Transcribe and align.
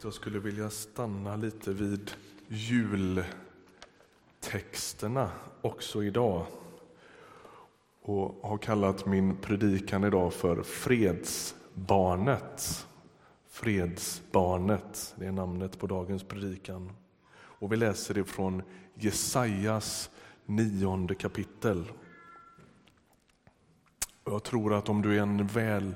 att 0.00 0.04
jag 0.04 0.14
skulle 0.14 0.38
vilja 0.38 0.70
stanna 0.70 1.36
lite 1.36 1.72
vid 1.72 2.10
jultexterna 2.48 5.30
också 5.60 6.04
idag 6.04 6.46
och 8.02 8.48
har 8.48 8.58
kallat 8.58 9.06
min 9.06 9.36
predikan 9.36 10.04
idag 10.04 10.32
för 10.32 10.62
Fredsbarnet. 10.62 12.86
Fredsbarnet, 13.50 15.14
det 15.18 15.26
är 15.26 15.32
namnet 15.32 15.78
på 15.78 15.86
dagens 15.86 16.24
predikan. 16.24 16.92
Och 17.32 17.72
vi 17.72 17.76
läser 17.76 18.14
det 18.14 18.24
från 18.24 18.62
Jesajas 18.94 20.10
nionde 20.46 21.14
kapitel. 21.14 21.84
Jag 24.24 24.42
tror 24.42 24.74
att 24.74 24.88
om 24.88 25.02
du 25.02 25.16
är 25.16 25.22
en 25.22 25.46
väl 25.46 25.94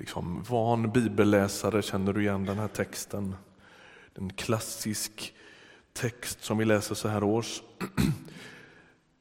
liksom, 0.00 0.42
van 0.48 0.90
bibelläsare 0.92 1.82
känner 1.82 2.12
du 2.12 2.20
igen 2.20 2.44
den 2.44 2.58
här 2.58 2.68
texten. 2.68 3.34
En 4.14 4.32
klassisk 4.32 5.34
text 5.92 6.44
som 6.44 6.58
vi 6.58 6.64
läser 6.64 6.94
så 6.94 7.08
här 7.08 7.24
års. 7.24 7.62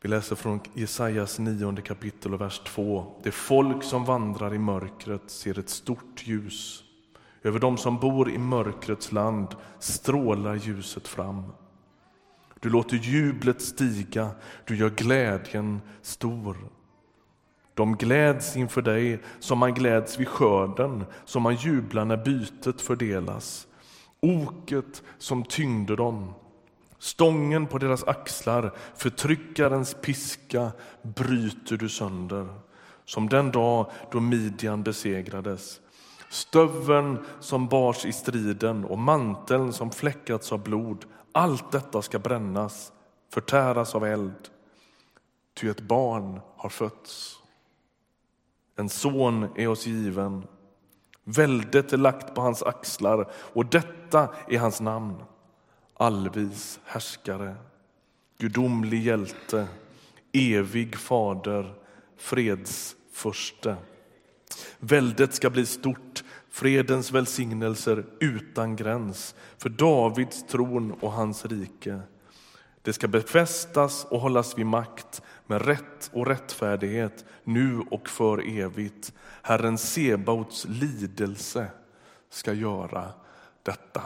Vi 0.01 0.09
läser 0.09 0.35
från 0.35 0.59
Jesajas 0.73 1.39
nionde 1.39 1.81
kapitel 1.81 2.33
och 2.33 2.41
vers 2.41 2.59
2. 2.59 3.21
Det 3.23 3.31
folk 3.31 3.83
som 3.83 4.05
vandrar 4.05 4.53
i 4.53 4.57
mörkret 4.57 5.21
ser 5.31 5.59
ett 5.59 5.69
stort 5.69 6.27
ljus. 6.27 6.83
Över 7.43 7.59
dem 7.59 7.77
som 7.77 7.99
bor 7.99 8.29
i 8.29 8.37
mörkrets 8.37 9.11
land 9.11 9.47
strålar 9.79 10.55
ljuset 10.55 11.07
fram. 11.07 11.43
Du 12.59 12.69
låter 12.69 12.97
jublet 12.97 13.61
stiga, 13.61 14.31
du 14.65 14.77
gör 14.77 14.89
glädjen 14.89 15.81
stor. 16.01 16.57
De 17.79 17.97
gläds 17.97 18.55
inför 18.55 18.81
dig 18.81 19.19
som 19.39 19.57
man 19.57 19.73
gläds 19.73 20.19
vid 20.19 20.27
skörden, 20.27 21.05
som 21.25 21.43
man 21.43 21.55
jublar 21.55 22.05
när 22.05 22.17
bytet 22.17 22.81
fördelas. 22.81 23.67
Oket 24.19 25.03
som 25.17 25.43
tyngde 25.43 25.95
dem, 25.95 26.33
stången 26.97 27.67
på 27.67 27.77
deras 27.77 28.03
axlar, 28.03 28.73
förtryckarens 28.95 29.93
piska 30.01 30.71
bryter 31.01 31.77
du 31.77 31.89
sönder. 31.89 32.47
Som 33.05 33.29
den 33.29 33.51
dag 33.51 33.91
då 34.11 34.19
Midjan 34.19 34.83
besegrades. 34.83 35.79
Stöveln 36.29 37.25
som 37.39 37.67
bars 37.67 38.05
i 38.05 38.13
striden 38.13 38.85
och 38.85 38.99
manteln 38.99 39.73
som 39.73 39.91
fläckats 39.91 40.51
av 40.51 40.63
blod, 40.63 41.05
allt 41.31 41.71
detta 41.71 42.01
ska 42.01 42.19
brännas, 42.19 42.91
förtäras 43.33 43.95
av 43.95 44.05
eld. 44.05 44.49
Ty 45.59 45.69
ett 45.69 45.81
barn 45.81 46.39
har 46.55 46.69
fötts. 46.69 47.38
En 48.79 48.89
son 48.89 49.47
är 49.55 49.67
oss 49.67 49.85
given. 49.85 50.43
Väldet 51.23 51.93
är 51.93 51.97
lagt 51.97 52.35
på 52.35 52.41
hans 52.41 52.63
axlar 52.63 53.31
och 53.33 53.65
detta 53.65 54.29
är 54.47 54.59
hans 54.59 54.81
namn. 54.81 55.15
Allvis 55.93 56.79
härskare, 56.85 57.55
gudomlig 58.37 59.03
hjälte, 59.03 59.67
evig 60.33 60.95
fader, 60.95 61.73
fredsförste. 62.17 63.75
Väldet 64.79 65.33
ska 65.33 65.49
bli 65.49 65.65
stort, 65.65 66.23
fredens 66.49 67.11
välsignelser 67.11 68.05
utan 68.19 68.75
gräns 68.75 69.35
för 69.57 69.69
Davids 69.69 70.47
tron 70.47 70.91
och 70.91 71.11
hans 71.11 71.45
rike. 71.45 71.99
Det 72.81 72.93
ska 72.93 73.07
befästas 73.07 74.05
och 74.09 74.19
hållas 74.19 74.57
vid 74.57 74.65
makt 74.65 75.21
med 75.49 75.65
rätt 75.65 76.09
och 76.13 76.27
rättfärdighet 76.27 77.25
nu 77.43 77.81
och 77.91 78.09
för 78.09 78.59
evigt. 78.59 79.13
Herren 79.41 79.77
Sebaots 79.77 80.65
lidelse 80.69 81.67
ska 82.29 82.53
göra 82.53 83.03
detta. 83.63 84.01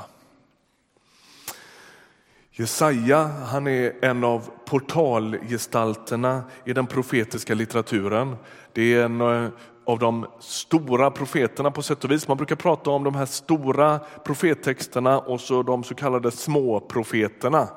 Jesaja 2.51 3.23
han 3.23 3.67
är 3.67 4.05
en 4.05 4.23
av 4.23 4.49
portalgestalterna 4.65 6.43
i 6.65 6.73
den 6.73 6.87
profetiska 6.87 7.53
litteraturen. 7.53 8.35
Det 8.73 8.93
är 8.93 9.05
en 9.05 9.21
eh, 9.21 9.49
av 9.85 9.99
de 9.99 10.25
stora 10.39 11.11
profeterna 11.11 11.71
på 11.71 11.81
sätt 11.81 12.03
och 12.03 12.11
vis. 12.11 12.27
Man 12.27 12.37
brukar 12.37 12.55
prata 12.55 12.89
om 12.89 13.03
de 13.03 13.15
här 13.15 13.25
stora 13.25 13.99
profettexterna 13.99 15.19
och 15.19 15.41
så 15.41 15.63
de 15.63 15.83
så 15.83 15.95
kallade 15.95 16.31
små 16.31 16.79
profeterna. 16.79 17.67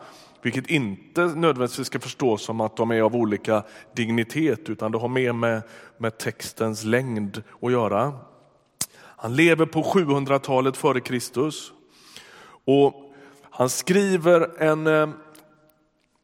Vilket 0.43 0.67
inte 0.67 1.27
nödvändigtvis 1.27 1.87
ska 1.87 2.01
förstås 2.01 2.43
som 2.43 2.61
att 2.61 2.77
de 2.77 2.91
är 2.91 3.03
av 3.03 3.17
olika 3.17 3.63
dignitet 3.95 4.69
utan 4.69 4.93
det 4.93 4.99
har 4.99 5.09
mer 5.09 5.33
med, 5.33 5.63
med 5.99 6.19
textens 6.19 6.85
längd 6.85 7.43
att 7.63 7.73
göra. 7.73 8.13
Han 8.99 9.37
lever 9.37 9.67
på 9.67 9.83
700-talet 9.83 10.77
före 10.77 11.01
Kristus. 11.01 11.73
Och 12.65 13.13
han 13.51 13.69
skriver 13.71 14.63
en 14.63 14.87
eh, 14.87 15.09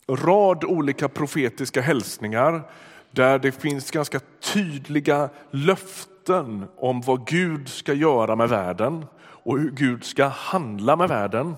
rad 0.09 0.65
olika 0.65 1.09
profetiska 1.09 1.81
hälsningar 1.81 2.63
där 3.11 3.39
det 3.39 3.53
finns 3.53 3.91
ganska 3.91 4.21
tydliga 4.41 5.29
löften 5.51 6.65
om 6.77 7.01
vad 7.01 7.27
Gud 7.27 7.69
ska 7.69 7.93
göra 7.93 8.37
med 8.37 8.49
världen 8.49 9.07
och 9.19 9.59
hur 9.59 9.71
Gud 9.71 10.05
ska 10.05 10.27
handla 10.27 10.97
med 10.97 11.09
världen. 11.09 11.57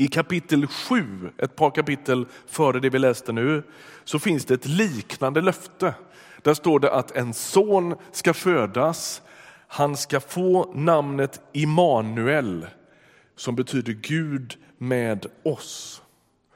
I 0.00 0.08
kapitel 0.08 0.66
7, 0.66 1.30
ett 1.38 1.56
par 1.56 1.70
kapitel 1.70 2.26
före 2.46 2.80
det 2.80 2.90
vi 2.90 2.98
läste 2.98 3.32
nu, 3.32 3.62
så 4.04 4.18
finns 4.18 4.44
det 4.44 4.54
ett 4.54 4.66
liknande 4.66 5.40
löfte. 5.40 5.94
Där 6.42 6.54
står 6.54 6.80
det 6.80 6.92
att 6.92 7.16
en 7.16 7.34
son 7.34 7.94
ska 8.12 8.34
födas. 8.34 9.22
Han 9.68 9.96
ska 9.96 10.20
få 10.20 10.72
namnet 10.74 11.40
Immanuel 11.52 12.66
som 13.36 13.56
betyder 13.56 13.92
Gud 13.92 14.56
med 14.78 15.26
oss. 15.44 16.02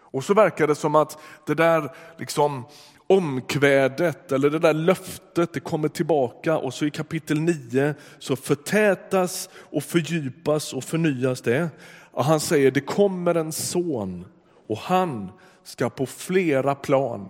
Och 0.00 0.24
så 0.24 0.34
verkar 0.34 0.66
det 0.66 0.74
som 0.74 0.94
att 0.94 1.18
det 1.46 1.54
där 1.54 1.90
liksom 2.18 2.64
omkvädet 3.06 4.32
eller 4.32 4.50
det 4.50 4.58
där 4.58 4.74
löftet 4.74 5.52
det 5.52 5.60
kommer 5.60 5.88
tillbaka 5.88 6.58
och 6.58 6.74
så 6.74 6.84
i 6.84 6.90
kapitel 6.90 7.40
9 7.40 7.94
så 8.18 8.36
förtätas 8.36 9.48
och 9.54 9.82
fördjupas 9.82 10.72
och 10.72 10.84
förnyas 10.84 11.40
det. 11.40 11.70
Och 12.12 12.24
han 12.24 12.40
säger 12.40 12.70
det 12.70 12.80
kommer 12.80 13.34
en 13.34 13.52
son 13.52 14.26
och 14.66 14.78
han 14.78 15.32
ska 15.62 15.90
på 15.90 16.06
flera 16.06 16.74
plan 16.74 17.28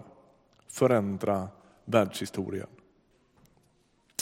förändra 0.69 1.48
världshistorien. 1.84 2.66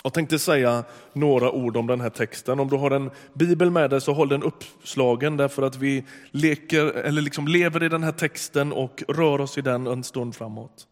Jag 0.02 0.12
tänkte 0.12 0.38
säga 0.38 0.84
några 1.12 1.52
ord 1.52 1.76
om 1.76 1.86
den 1.86 2.00
här 2.00 2.10
texten. 2.10 2.60
Om 2.60 2.68
du 2.68 2.76
har 2.76 2.90
en 2.90 3.10
bibel 3.34 3.70
med 3.70 3.90
dig 3.90 4.00
så 4.00 4.12
håll 4.12 4.28
den 4.28 4.42
uppslagen 4.42 5.36
därför 5.36 5.62
att 5.62 5.76
vi 5.76 6.04
leker, 6.30 6.84
eller 6.86 7.22
liksom 7.22 7.48
lever 7.48 7.82
i 7.82 7.88
den 7.88 8.02
här 8.02 8.12
texten 8.12 8.72
och 8.72 9.02
rör 9.08 9.40
oss 9.40 9.58
i 9.58 9.60
den 9.60 9.86
en 9.86 10.04
stund 10.04 10.34
framåt. 10.34 10.86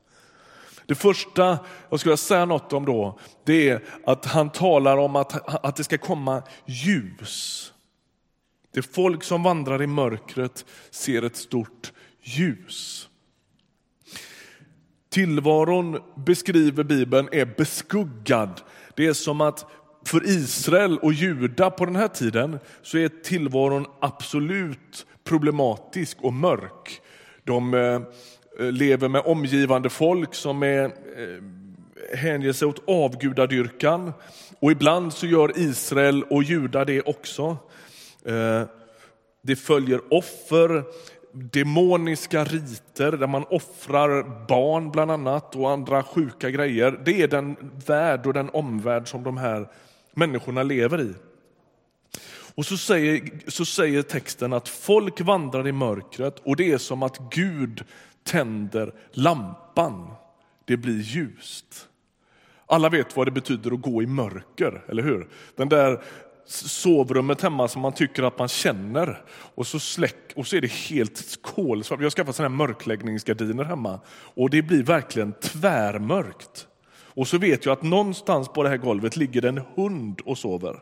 Det 0.86 0.94
första 0.94 1.58
jag 1.90 2.00
skulle 2.00 2.16
säga 2.16 2.44
något 2.44 2.72
om 2.72 2.84
då, 2.84 3.18
det 3.44 3.68
är 3.68 3.84
att 4.06 4.24
han 4.24 4.50
talar 4.50 4.96
om 4.96 5.16
att, 5.16 5.64
att 5.64 5.76
det 5.76 5.84
ska 5.84 5.98
komma 5.98 6.42
ljus. 6.66 7.72
Det 8.78 8.82
folk 8.82 9.24
som 9.24 9.42
vandrar 9.42 9.82
i 9.82 9.86
mörkret 9.86 10.64
ser 10.90 11.22
ett 11.22 11.36
stort 11.36 11.92
ljus. 12.22 13.08
Tillvaron 15.10 16.00
beskriver 16.26 16.84
Bibeln 16.84 17.28
är 17.32 17.44
beskuggad. 17.56 18.60
Det 18.94 19.06
är 19.06 19.12
som 19.12 19.40
att 19.40 19.66
för 20.04 20.26
Israel 20.26 20.98
och 20.98 21.12
Juda 21.12 21.70
på 21.70 21.84
den 21.84 21.96
här 21.96 22.08
tiden 22.08 22.58
så 22.82 22.98
är 22.98 23.08
tillvaron 23.08 23.86
absolut 24.00 25.06
problematisk 25.24 26.16
och 26.20 26.32
mörk. 26.32 27.00
De 27.44 27.74
eh, 27.74 28.00
lever 28.70 29.08
med 29.08 29.22
omgivande 29.24 29.90
folk 29.90 30.34
som 30.34 30.62
är, 30.62 30.84
eh, 30.84 31.42
hänger 32.18 32.52
sig 32.52 32.68
åt 32.68 32.82
avgudadyrkan. 32.88 34.12
Och 34.60 34.72
ibland 34.72 35.12
så 35.12 35.26
gör 35.26 35.58
Israel 35.58 36.22
och 36.22 36.42
Juda 36.42 36.84
det 36.84 37.02
också. 37.02 37.56
Eh, 38.28 38.62
det 39.42 39.56
följer 39.56 40.00
offer, 40.10 40.84
demoniska 41.32 42.44
riter 42.44 43.12
där 43.12 43.26
man 43.26 43.44
offrar 43.44 44.46
barn 44.48 44.90
bland 44.90 45.10
annat 45.10 45.56
och 45.56 45.70
andra 45.70 46.02
sjuka 46.02 46.50
grejer. 46.50 47.00
Det 47.04 47.22
är 47.22 47.28
den 47.28 47.56
värld 47.86 48.26
och 48.26 48.32
den 48.32 48.50
omvärld 48.50 49.08
som 49.08 49.22
de 49.22 49.36
här 49.36 49.68
människorna 50.14 50.62
lever 50.62 51.00
i. 51.00 51.14
Och 52.54 52.66
så 52.66 52.76
säger, 52.76 53.30
så 53.50 53.64
säger 53.64 54.02
texten 54.02 54.52
att 54.52 54.68
folk 54.68 55.20
vandrar 55.20 55.68
i 55.68 55.72
mörkret 55.72 56.38
och 56.44 56.56
det 56.56 56.72
är 56.72 56.78
som 56.78 57.02
att 57.02 57.18
Gud 57.30 57.84
tänder 58.24 58.92
lampan. 59.12 60.10
Det 60.64 60.76
blir 60.76 61.00
ljust. 61.00 61.88
Alla 62.66 62.88
vet 62.88 63.16
vad 63.16 63.26
det 63.26 63.30
betyder 63.30 63.74
att 63.74 63.82
gå 63.82 64.02
i 64.02 64.06
mörker, 64.06 64.84
eller 64.88 65.02
hur? 65.02 65.28
Den 65.56 65.68
där 65.68 66.02
sovrummet 66.50 67.42
hemma 67.42 67.68
som 67.68 67.82
man 67.82 67.92
tycker 67.92 68.22
att 68.22 68.38
man 68.38 68.48
känner 68.48 69.22
och 69.54 69.66
så 69.66 69.80
släck 69.80 70.32
och 70.36 70.46
så 70.46 70.56
är 70.56 70.60
det 70.60 70.72
helt 70.72 71.42
kolsvart. 71.42 72.00
Vi 72.00 72.04
har 72.04 72.10
skaffat 72.10 72.36
sådana 72.36 72.54
här 72.54 72.66
mörkläggningsgardiner 72.66 73.64
hemma 73.64 74.00
och 74.10 74.50
det 74.50 74.62
blir 74.62 74.82
verkligen 74.82 75.32
tvärmörkt. 75.32 76.66
Och 77.18 77.28
så 77.28 77.38
vet 77.38 77.64
jag 77.64 77.72
att 77.72 77.82
någonstans 77.82 78.48
på 78.48 78.62
det 78.62 78.68
här 78.68 78.76
golvet 78.76 79.16
ligger 79.16 79.44
en 79.44 79.60
hund 79.74 80.20
och 80.24 80.38
sover. 80.38 80.80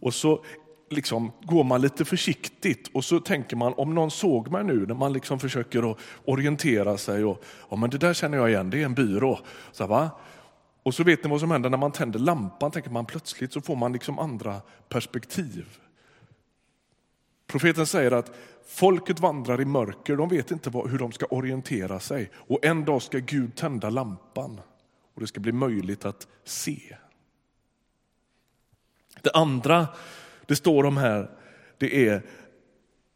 Och 0.00 0.14
så 0.14 0.44
liksom 0.90 1.32
går 1.42 1.64
man 1.64 1.80
lite 1.80 2.04
försiktigt 2.04 2.90
och 2.94 3.04
så 3.04 3.20
tänker 3.20 3.56
man 3.56 3.74
om 3.76 3.94
någon 3.94 4.10
såg 4.10 4.50
mig 4.50 4.64
nu 4.64 4.86
när 4.86 4.94
man 4.94 5.12
liksom 5.12 5.40
försöker 5.40 5.90
att 5.90 5.98
orientera 6.24 6.98
sig 6.98 7.24
och 7.24 7.44
ja, 7.70 7.76
men 7.76 7.90
det 7.90 7.98
där 7.98 8.14
känner 8.14 8.38
jag 8.38 8.50
igen, 8.50 8.70
det 8.70 8.80
är 8.80 8.84
en 8.84 8.94
byrå. 8.94 9.38
Så, 9.72 9.86
va? 9.86 10.10
Och 10.84 10.94
så 10.94 11.04
vet 11.04 11.24
ni 11.24 11.30
vad 11.30 11.40
som 11.40 11.50
händer 11.50 11.70
när 11.70 11.78
man 11.78 11.92
tänder 11.92 12.18
lampan, 12.18 12.70
tänker 12.70 12.90
man 12.90 13.06
plötsligt 13.06 13.52
så 13.52 13.60
får 13.60 13.76
man 13.76 13.92
liksom 13.92 14.18
andra 14.18 14.60
perspektiv. 14.88 15.78
Profeten 17.46 17.86
säger 17.86 18.10
att 18.10 18.36
folket 18.66 19.20
vandrar 19.20 19.60
i 19.60 19.64
mörker, 19.64 20.16
de 20.16 20.28
vet 20.28 20.50
inte 20.50 20.70
hur 20.70 20.98
de 20.98 21.12
ska 21.12 21.26
orientera 21.26 22.00
sig. 22.00 22.30
Och 22.34 22.64
en 22.64 22.84
dag 22.84 23.02
ska 23.02 23.18
Gud 23.18 23.56
tända 23.56 23.90
lampan 23.90 24.60
och 25.14 25.20
det 25.20 25.26
ska 25.26 25.40
bli 25.40 25.52
möjligt 25.52 26.04
att 26.04 26.26
se. 26.44 26.96
Det 29.22 29.30
andra 29.30 29.88
det 30.46 30.56
står 30.56 30.84
om 30.84 30.96
här, 30.96 31.30
det 31.78 32.08
är 32.08 32.22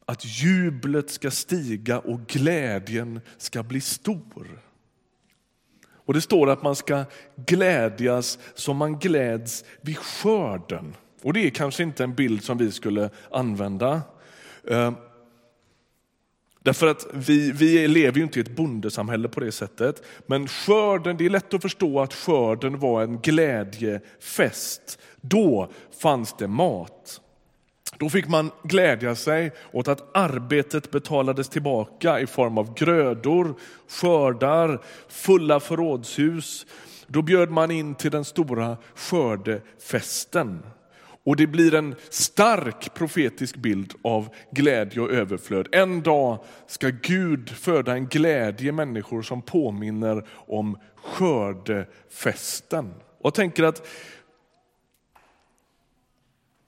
att 0.05 0.25
jublet 0.25 1.11
ska 1.11 1.31
stiga 1.31 1.99
och 1.99 2.27
glädjen 2.27 3.21
ska 3.37 3.63
bli 3.63 3.81
stor. 3.81 4.68
Och 6.09 6.15
Det 6.15 6.21
står 6.21 6.51
att 6.51 6.63
man 6.63 6.77
ska 6.77 7.05
glädjas 7.47 8.39
som 8.55 8.77
man 8.77 8.99
gläds 8.99 9.65
vid 9.81 9.99
skörden. 9.99 10.97
Och 11.23 11.33
Det 11.33 11.47
är 11.47 11.51
kanske 11.51 11.83
inte 11.83 12.05
en 12.05 12.15
bild 12.15 12.45
som 12.45 12.59
vi 12.59 12.73
skulle 12.73 13.11
använda. 13.31 14.03
Ehm, 14.71 14.95
därför 16.63 16.87
att 16.87 17.07
vi, 17.13 17.53
vi 17.53 17.89
lever 17.89 18.19
ju 18.19 18.23
inte 18.23 18.39
i 18.39 18.43
ett 18.43 18.57
bondesamhälle 18.57 19.29
på 19.29 19.41
det 19.41 19.53
sättet. 19.53 20.03
Men 20.27 20.49
skörden, 20.49 21.17
det 21.17 21.27
är 21.27 21.31
lätt 21.31 21.55
att 21.55 21.63
förstå 21.63 22.01
att 22.01 22.15
skörden 22.15 22.79
var 22.79 23.03
en 23.03 23.21
glädjefest. 23.21 24.99
Då 25.21 25.71
fanns 26.01 26.35
det 26.39 26.49
mat. 26.49 27.21
Då 27.99 28.09
fick 28.09 28.29
man 28.29 28.51
glädja 28.63 29.15
sig 29.15 29.53
åt 29.73 29.89
att 29.89 30.17
arbetet 30.17 30.91
betalades 30.91 31.49
tillbaka 31.49 32.21
i 32.21 32.27
form 32.27 32.59
av 32.59 32.75
grödor, 32.75 33.55
skördar, 33.89 34.81
fulla 35.09 35.61
förrådshus. 35.61 36.67
Då 37.07 37.23
bjöd 37.23 37.51
man 37.51 37.71
in 37.71 37.95
till 37.95 38.11
den 38.11 38.25
stora 38.25 38.77
skördefesten. 38.95 40.63
Och 41.25 41.37
det 41.37 41.47
blir 41.47 41.75
en 41.75 41.95
stark 42.11 42.95
profetisk 42.95 43.57
bild 43.57 43.95
av 44.03 44.29
glädje 44.51 45.01
och 45.01 45.11
överflöd. 45.11 45.69
En 45.73 46.03
dag 46.03 46.39
ska 46.67 46.89
Gud 47.03 47.51
föda 47.51 47.93
en 47.93 48.07
glädje 48.07 48.69
i 48.69 48.73
människor 48.73 49.23
som 49.23 49.43
påminner 49.43 50.27
om 50.31 50.79
skördefesten. 50.97 52.95
Och 53.19 53.27
jag 53.27 53.35
tänker 53.35 53.65
att 53.65 53.87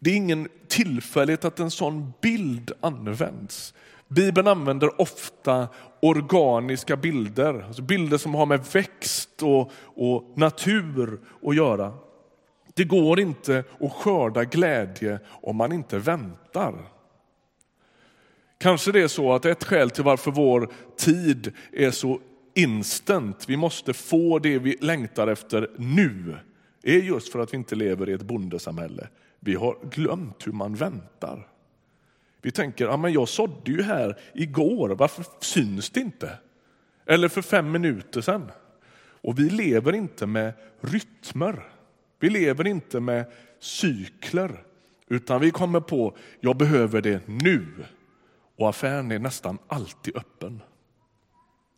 det 0.00 0.11
är 0.11 0.17
ingen 0.17 0.49
tillfällighet 0.69 1.44
att 1.44 1.61
en 1.61 1.70
sån 1.70 2.12
bild 2.20 2.73
används. 2.81 3.75
Bibeln 4.08 4.49
använder 4.49 5.00
ofta 5.00 5.69
organiska 6.00 6.97
bilder, 6.97 7.64
alltså 7.67 7.82
bilder 7.82 8.19
som 8.19 8.35
har 8.35 8.47
med 8.47 8.64
växt 8.73 9.43
och, 9.43 9.73
och 9.82 10.38
natur 10.38 11.20
att 11.43 11.56
göra. 11.56 11.93
Det 12.75 12.85
går 12.85 13.20
inte 13.20 13.64
att 13.81 13.93
skörda 13.93 14.44
glädje 14.44 15.19
om 15.26 15.56
man 15.56 15.73
inte 15.73 15.99
väntar. 15.99 16.75
Kanske 18.58 18.93
det 18.93 19.00
är 19.00 19.08
så 19.08 19.32
att 19.32 19.44
ett 19.44 19.64
skäl 19.64 19.91
till 19.91 20.05
varför 20.05 20.31
vår 20.31 20.70
tid 20.99 21.52
är 21.73 21.91
så 21.91 22.20
instant, 22.55 23.44
vi 23.49 23.56
måste 23.56 23.93
få 23.93 24.38
det 24.38 24.58
vi 24.58 24.76
längtar 24.81 25.26
efter 25.26 25.70
nu, 25.79 26.37
är 26.82 26.99
just 26.99 27.32
för 27.32 27.38
att 27.38 27.52
vi 27.52 27.56
inte 27.56 27.75
lever 27.75 28.08
i 28.08 28.12
ett 28.12 28.23
bondesamhälle. 28.23 29.08
Vi 29.40 29.54
har 29.54 29.76
glömt 29.90 30.46
hur 30.46 30.52
man 30.52 30.75
väntar. 30.75 31.48
Vi 32.42 32.50
tänker, 32.50 32.84
ja, 32.84 32.96
men 32.96 33.12
jag 33.12 33.28
sådde 33.28 33.70
ju 33.70 33.82
här 33.82 34.19
igår, 34.34 34.88
varför 34.88 35.25
syns 35.40 35.90
det 35.90 36.00
inte? 36.00 36.38
Eller 37.06 37.28
för 37.28 37.42
fem 37.42 37.72
minuter 37.72 38.20
sedan. 38.20 38.50
Och 39.22 39.38
vi 39.38 39.50
lever 39.50 39.92
inte 39.92 40.26
med 40.26 40.52
rytmer. 40.81 41.69
Vi 42.19 42.31
lever 42.31 42.66
inte 42.66 43.00
med 43.00 43.32
cykler, 43.58 44.62
utan 45.08 45.40
vi 45.40 45.50
kommer 45.50 45.81
på, 45.81 46.16
jag 46.40 46.56
behöver 46.56 47.00
det 47.00 47.28
nu. 47.28 47.66
Och 48.56 48.69
affären 48.69 49.12
är 49.12 49.19
nästan 49.19 49.58
alltid 49.66 50.16
öppen. 50.16 50.62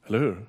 Eller 0.07 0.19
hur? 0.19 0.47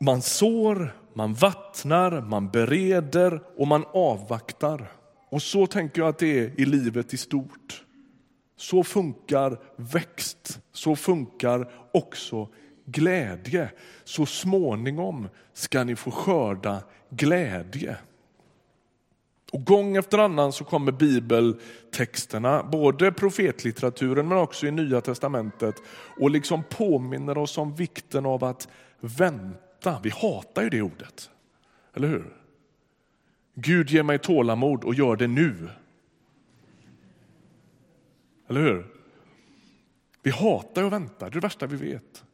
Man 0.00 0.22
sår 0.22 0.92
man 1.16 1.34
vattnar, 1.34 2.20
man 2.20 2.50
bereder 2.50 3.42
och 3.56 3.66
man 3.66 3.84
avvaktar. 3.92 4.92
Och 5.28 5.42
så 5.42 5.66
tänker 5.66 6.02
jag 6.02 6.08
att 6.08 6.18
det 6.18 6.38
är 6.38 6.60
i 6.60 6.64
livet 6.64 7.14
i 7.14 7.16
stort. 7.16 7.84
Så 8.56 8.84
funkar 8.84 9.58
växt, 9.76 10.60
så 10.72 10.96
funkar 10.96 11.70
också 11.92 12.48
glädje. 12.84 13.70
Så 14.04 14.26
småningom 14.26 15.28
ska 15.52 15.84
ni 15.84 15.96
få 15.96 16.10
skörda 16.10 16.82
glädje. 17.10 17.96
Och 19.52 19.64
gång 19.64 19.96
efter 19.96 20.18
annan 20.18 20.52
så 20.52 20.64
kommer 20.64 20.92
bibeltexterna, 20.92 22.62
både 22.62 23.12
profetlitteraturen 23.12 24.28
men 24.28 24.38
också 24.38 24.66
i 24.66 24.70
Nya 24.70 25.00
testamentet 25.00 25.74
och 26.20 26.30
liksom 26.30 26.62
påminner 26.70 27.38
oss 27.38 27.58
om 27.58 27.74
vikten 27.74 28.26
av 28.26 28.44
att 28.44 28.68
vänta 29.00 29.65
hata, 29.86 30.00
vi 30.02 30.10
hatar 30.10 30.62
ju 30.62 30.70
det 30.70 30.82
ordet. 30.82 31.30
Eller 31.94 32.08
hur? 32.08 32.36
Gud 33.54 33.90
ger 33.90 34.02
mig 34.02 34.18
tålamod 34.18 34.84
och 34.84 34.94
gör 34.94 35.16
det 35.16 35.26
nu. 35.26 35.68
Eller 38.48 38.60
hur? 38.60 38.86
Vi 40.22 40.30
hatar 40.30 40.84
att 40.84 40.92
vänta, 40.92 41.24
det 41.24 41.30
är 41.30 41.30
det 41.30 41.40
värsta 41.40 41.66
vi 41.66 41.76
vet. 41.76 42.24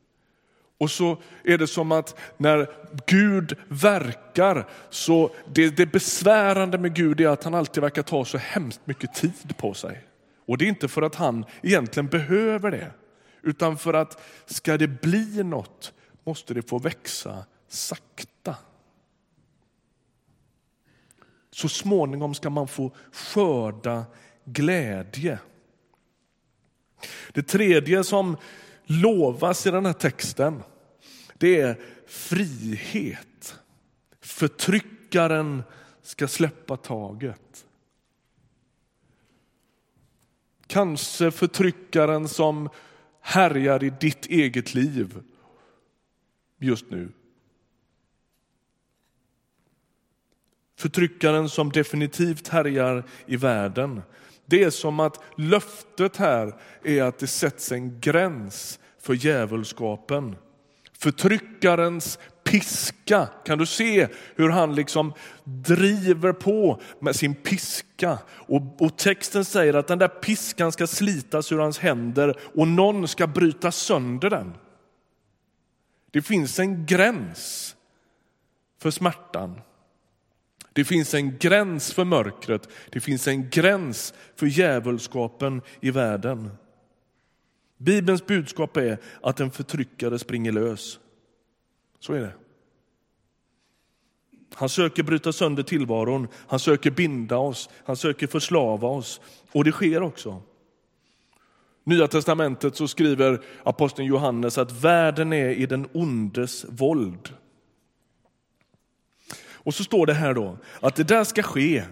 Och 0.78 0.90
så 0.90 1.22
är 1.44 1.58
det 1.58 1.66
som 1.66 1.92
att 1.92 2.18
när 2.36 2.70
Gud 3.06 3.56
verkar, 3.68 4.68
så 4.90 5.30
det, 5.54 5.76
det 5.76 5.86
besvärande 5.86 6.78
med 6.78 6.94
Gud 6.94 7.20
är 7.20 7.28
att 7.28 7.44
han 7.44 7.54
alltid 7.54 7.82
verkar 7.82 8.02
ta 8.02 8.24
så 8.24 8.38
hemskt 8.38 8.80
mycket 8.84 9.14
tid 9.14 9.56
på 9.56 9.74
sig. 9.74 10.04
Och 10.46 10.58
det 10.58 10.64
är 10.64 10.68
inte 10.68 10.88
för 10.88 11.02
att 11.02 11.14
han 11.14 11.44
egentligen 11.62 12.06
behöver 12.06 12.70
det, 12.70 12.90
utan 13.42 13.78
för 13.78 13.94
att 13.94 14.22
ska 14.46 14.78
det 14.78 14.88
bli 14.88 15.42
något 15.42 15.92
måste 16.24 16.54
det 16.54 16.62
få 16.62 16.78
växa 16.78 17.44
sakta. 17.68 18.56
Så 21.50 21.68
småningom 21.68 22.34
ska 22.34 22.50
man 22.50 22.68
få 22.68 22.92
skörda 23.12 24.04
glädje. 24.44 25.38
Det 27.32 27.42
tredje 27.42 28.04
som 28.04 28.36
lovas 28.84 29.66
i 29.66 29.70
den 29.70 29.86
här 29.86 29.92
texten, 29.92 30.62
det 31.38 31.60
är 31.60 31.80
frihet. 32.06 33.54
Förtryckaren 34.20 35.62
ska 36.02 36.28
släppa 36.28 36.76
taget. 36.76 37.66
Kanske 40.66 41.30
förtryckaren 41.30 42.28
som 42.28 42.68
härjar 43.20 43.84
i 43.84 43.90
ditt 44.00 44.26
eget 44.26 44.74
liv 44.74 45.22
just 46.62 46.90
nu. 46.90 47.08
Förtryckaren 50.78 51.48
som 51.48 51.72
definitivt 51.72 52.48
härjar 52.48 53.04
i 53.26 53.36
världen. 53.36 54.02
Det 54.46 54.64
är 54.64 54.70
som 54.70 55.00
att 55.00 55.20
löftet 55.36 56.16
här 56.16 56.54
är 56.84 57.02
att 57.02 57.18
det 57.18 57.26
sätts 57.26 57.72
en 57.72 58.00
gräns 58.00 58.78
för 58.98 59.14
djävulskapen. 59.14 60.36
Förtryckarens 60.98 62.18
piska, 62.44 63.28
kan 63.44 63.58
du 63.58 63.66
se 63.66 64.08
hur 64.36 64.48
han 64.48 64.74
liksom 64.74 65.12
driver 65.44 66.32
på 66.32 66.80
med 67.00 67.16
sin 67.16 67.34
piska? 67.34 68.18
Och, 68.28 68.82
och, 68.82 68.98
texten 68.98 69.44
säger 69.44 69.74
att 69.74 69.88
den 69.88 69.98
där 69.98 70.08
piskan 70.08 70.72
ska 70.72 70.86
slitas 70.86 71.52
ur 71.52 71.58
hans 71.58 71.78
händer 71.78 72.38
och 72.54 72.68
någon 72.68 73.08
ska 73.08 73.26
bryta 73.26 73.72
sönder 73.72 74.30
den. 74.30 74.54
Det 76.12 76.22
finns 76.22 76.58
en 76.58 76.86
gräns 76.86 77.76
för 78.78 78.90
smärtan. 78.90 79.60
Det 80.72 80.84
finns 80.84 81.14
en 81.14 81.38
gräns 81.38 81.92
för 81.92 82.04
mörkret, 82.04 82.68
det 82.90 83.00
finns 83.00 83.28
en 83.28 83.50
gräns 83.50 84.14
för 84.36 84.46
djävulskapen 84.46 85.62
i 85.80 85.90
världen. 85.90 86.50
Bibelns 87.76 88.26
budskap 88.26 88.76
är 88.76 88.98
att 89.22 89.40
en 89.40 89.50
förtryckare 89.50 90.18
springer 90.18 90.52
lös. 90.52 90.98
Så 91.98 92.12
är 92.12 92.20
det. 92.20 92.34
Han 94.54 94.68
söker 94.68 95.02
bryta 95.02 95.32
sönder 95.32 95.62
tillvaron, 95.62 96.28
han 96.34 96.60
söker 96.60 96.90
binda 96.90 97.36
oss, 97.36 97.68
han 97.84 97.96
söker 97.96 98.26
förslava 98.26 98.88
oss. 98.88 99.20
Och 99.52 99.64
det 99.64 99.72
sker 99.72 100.02
också. 100.02 100.42
Nya 101.84 102.08
testamentet 102.08 102.76
så 102.76 102.88
skriver 102.88 103.40
aposteln 103.62 104.08
Johannes 104.08 104.58
att 104.58 104.72
världen 104.72 105.32
är 105.32 105.48
i 105.48 105.66
den 105.66 105.88
ondes 105.92 106.64
våld. 106.68 107.34
Och 109.64 109.74
så 109.74 109.84
står 109.84 110.06
det 110.06 110.14
här 110.14 110.34
då 110.34 110.58
att 110.80 110.96
det 110.96 111.04
där 111.04 111.24
ska 111.24 111.42
ske 111.42 111.84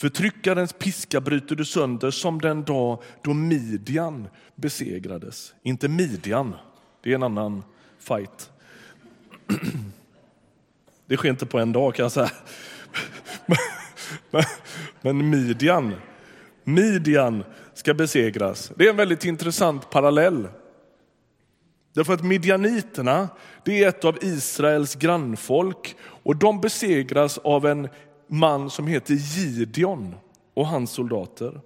Förtryckarens 0.00 0.72
piska 0.72 1.20
bryter 1.20 1.56
du 1.56 1.64
sönder 1.64 2.10
som 2.10 2.40
den 2.40 2.64
dag 2.64 3.02
då 3.22 3.34
Midjan 3.34 4.28
besegrades. 4.54 5.54
Inte 5.62 5.88
Midjan, 5.88 6.54
det 7.02 7.10
är 7.10 7.14
en 7.14 7.22
annan 7.22 7.62
fight. 7.98 8.50
Det 11.06 11.16
sker 11.16 11.30
inte 11.30 11.46
på 11.46 11.58
en 11.58 11.72
dag 11.72 11.94
kan 11.94 12.02
jag 12.02 12.12
säga. 12.12 12.30
Men 15.00 15.30
Midjan, 15.30 15.94
Midjan 16.64 17.44
ska 17.78 17.94
besegras. 17.94 18.72
Det 18.76 18.86
är 18.86 18.90
en 18.90 18.96
väldigt 18.96 19.24
intressant 19.24 19.90
parallell. 19.90 20.48
Därför 21.94 22.12
att 22.12 22.24
midjaniterna 22.24 23.28
det 23.64 23.84
är 23.84 23.88
ett 23.88 24.04
av 24.04 24.18
Israels 24.20 24.94
grannfolk 24.94 25.96
och 26.22 26.36
de 26.36 26.60
besegras 26.60 27.38
av 27.38 27.66
en 27.66 27.88
man 28.26 28.70
som 28.70 28.86
heter 28.86 29.14
Gideon 29.14 30.14
och 30.54 30.66
hans 30.66 30.90
soldater. 30.90 31.60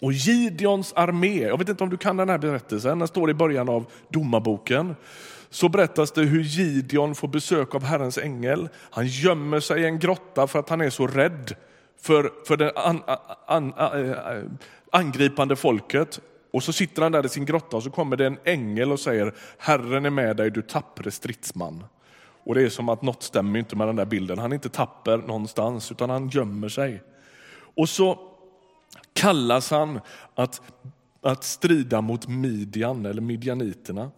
Och 0.00 0.12
Gideons 0.12 0.92
armé, 0.96 1.42
jag 1.42 1.58
vet 1.58 1.68
inte 1.68 1.84
om 1.84 1.90
du 1.90 1.96
kan 1.96 2.16
den 2.16 2.28
här 2.28 2.38
berättelsen, 2.38 2.98
den 2.98 3.08
står 3.08 3.30
i 3.30 3.34
början 3.34 3.68
av 3.68 3.84
domarboken. 4.08 4.94
Så 5.50 5.68
berättas 5.68 6.12
det 6.12 6.22
hur 6.22 6.42
Gideon 6.42 7.14
får 7.14 7.28
besök 7.28 7.74
av 7.74 7.82
Herrens 7.82 8.18
ängel. 8.18 8.68
Han 8.90 9.06
gömmer 9.06 9.60
sig 9.60 9.82
i 9.82 9.84
en 9.84 9.98
grotta 9.98 10.46
för 10.46 10.58
att 10.58 10.68
han 10.68 10.80
är 10.80 10.90
så 10.90 11.06
rädd 11.06 11.54
för, 12.00 12.30
för 12.46 12.56
den 12.56 12.70
an, 12.74 13.02
an, 13.46 13.74
an, 13.76 14.58
angripande 14.92 15.56
folket. 15.56 16.20
Och 16.50 16.62
så 16.62 16.72
sitter 16.72 17.02
han 17.02 17.12
där 17.12 17.26
i 17.26 17.28
sin 17.28 17.44
grotta 17.44 17.76
och 17.76 17.82
så 17.82 17.90
kommer 17.90 18.16
det 18.16 18.26
en 18.26 18.38
ängel 18.44 18.92
och 18.92 19.00
säger 19.00 19.34
Herren 19.58 20.06
är 20.06 20.10
med 20.10 20.36
dig, 20.36 20.50
du 20.50 20.62
tappre 20.62 21.10
stridsman. 21.10 21.84
Och 22.44 22.54
det 22.54 22.62
är 22.62 22.68
som 22.68 22.88
att 22.88 23.02
något 23.02 23.22
stämmer 23.22 23.58
inte 23.58 23.76
med 23.76 23.88
den 23.88 23.96
där 23.96 24.04
bilden. 24.04 24.38
Han 24.38 24.52
är 24.52 24.54
inte 24.54 24.68
tapper 24.68 25.18
någonstans 25.18 25.92
utan 25.92 26.10
han 26.10 26.28
gömmer 26.28 26.68
sig. 26.68 27.02
Och 27.76 27.88
så 27.88 28.18
kallas 29.12 29.70
han 29.70 30.00
att, 30.34 30.62
att 31.20 31.44
strida 31.44 32.00
mot 32.00 32.28
Midjan 32.28 33.06
eller 33.06 33.22
midjaniterna. 33.22 34.10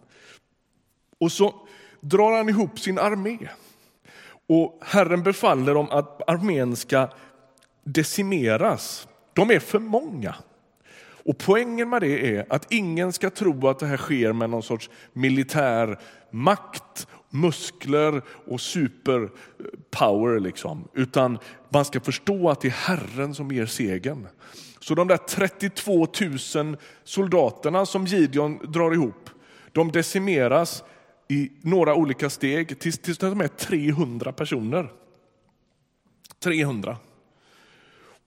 Och 1.21 1.33
så 1.33 1.55
drar 2.01 2.37
han 2.37 2.49
ihop 2.49 2.79
sin 2.79 2.99
armé. 2.99 3.39
Och 4.47 4.81
Herren 4.85 5.23
befaller 5.23 5.75
dem 5.75 5.87
att 5.91 6.31
armén 6.31 6.77
ska 6.77 7.09
decimeras. 7.85 9.09
De 9.33 9.51
är 9.51 9.59
för 9.59 9.79
många. 9.79 10.35
Och 11.29 11.39
Poängen 11.39 11.89
med 11.89 12.03
det 12.03 12.37
är 12.37 12.47
att 12.49 12.73
ingen 12.73 13.13
ska 13.13 13.31
tro 13.31 13.69
att 13.69 13.79
det 13.79 13.87
här 13.87 13.97
sker 13.97 14.33
med 14.33 14.51
någon 14.51 14.63
sorts 14.63 14.91
militär 15.13 15.99
makt, 16.31 17.07
muskler 17.31 18.23
och 18.47 18.61
superpower. 18.61 20.41
Liksom. 20.41 20.89
Utan 20.95 21.39
man 21.69 21.85
ska 21.85 22.01
förstå 22.01 22.51
att 22.51 22.61
det 22.61 22.69
är 22.69 22.73
Herren 22.73 23.35
som 23.35 23.51
ger 23.51 23.67
segern. 23.67 24.27
Så 24.81 24.95
de 24.95 25.09
där 25.09 25.17
32 25.17 26.07
000 26.55 26.77
soldaterna 27.05 27.87
som 27.87 28.07
Gideon 28.07 28.59
drar 28.73 28.93
ihop, 28.93 29.31
de 29.73 29.93
decimeras 29.93 30.85
i 31.29 31.51
några 31.61 31.95
olika 31.95 32.31
steg 32.31 32.79
tills, 32.79 32.99
tills 32.99 33.19
de 33.19 33.41
är 33.41 33.49
300 33.49 34.33
personer. 34.33 34.93
300. 36.41 36.97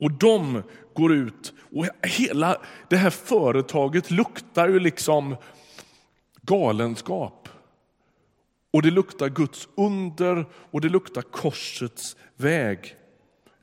Och 0.02 0.12
de 0.12 0.64
går 0.94 1.14
ut 1.14 1.54
och 1.76 1.86
hela 2.04 2.58
det 2.90 2.98
här 2.98 3.10
företaget 3.10 4.12
luktar 4.12 4.70
ju 4.70 4.80
liksom 4.80 5.36
galenskap. 6.42 7.50
Och 8.74 8.82
det 8.82 8.92
luktar 8.92 9.30
Guds 9.30 9.70
under 9.76 10.46
och 10.54 10.82
det 10.82 10.90
luktar 10.90 11.22
korsets 11.22 12.16
väg. 12.36 12.96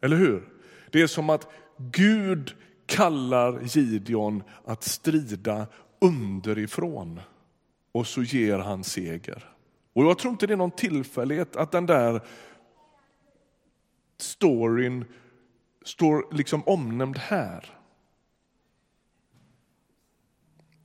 Eller 0.01 0.17
hur? 0.17 0.49
Det 0.91 1.03
är 1.03 1.07
som 1.07 1.31
att 1.31 1.49
Gud 1.79 2.55
kallar 2.87 3.61
Gideon 3.63 4.43
att 4.65 4.85
strida 4.85 5.67
underifrån 6.01 7.21
och 7.93 8.07
så 8.07 8.23
ger 8.23 8.59
han 8.59 8.85
seger. 8.85 9.45
Och 9.93 10.05
Jag 10.05 10.19
tror 10.19 10.33
inte 10.33 10.47
det 10.47 10.53
är 10.53 10.57
någon 10.57 10.71
tillfällighet 10.71 11.57
att 11.57 11.73
den 11.73 11.87
där 11.87 12.21
storyn 14.21 15.05
står 15.89 16.35
liksom 16.35 16.63
omnämnd 16.67 17.19
här. 17.19 17.79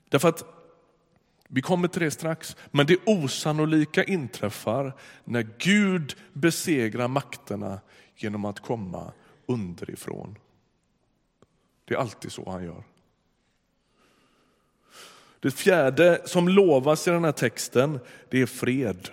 Därför 0.10 0.30
att, 0.30 0.44
vi 1.48 1.62
kommer 1.62 1.88
till 1.88 2.02
det 2.02 2.12
strax, 2.12 2.56
men 2.72 2.86
det 2.86 3.00
osannolika 3.06 4.04
inträffar 4.04 4.94
när 5.24 5.48
Gud 5.58 6.16
besegrar 6.34 7.08
makterna 7.08 7.82
genom 8.16 8.46
att 8.46 8.60
komma 8.60 9.14
underifrån. 9.46 10.38
Det 11.86 11.94
är 11.94 11.98
alltid 12.00 12.32
så 12.32 12.50
han 12.50 12.64
gör. 12.64 12.84
Det 15.40 15.52
fjärde 15.52 16.22
som 16.26 16.50
lovas 16.50 17.08
i 17.08 17.12
den 17.12 17.24
här 17.24 17.32
texten, 17.32 18.00
det 18.30 18.42
är 18.42 18.46
fred. 18.46 19.10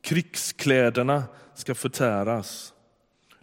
Krigskläderna 0.00 1.24
ska 1.54 1.74
förtäras. 1.74 2.74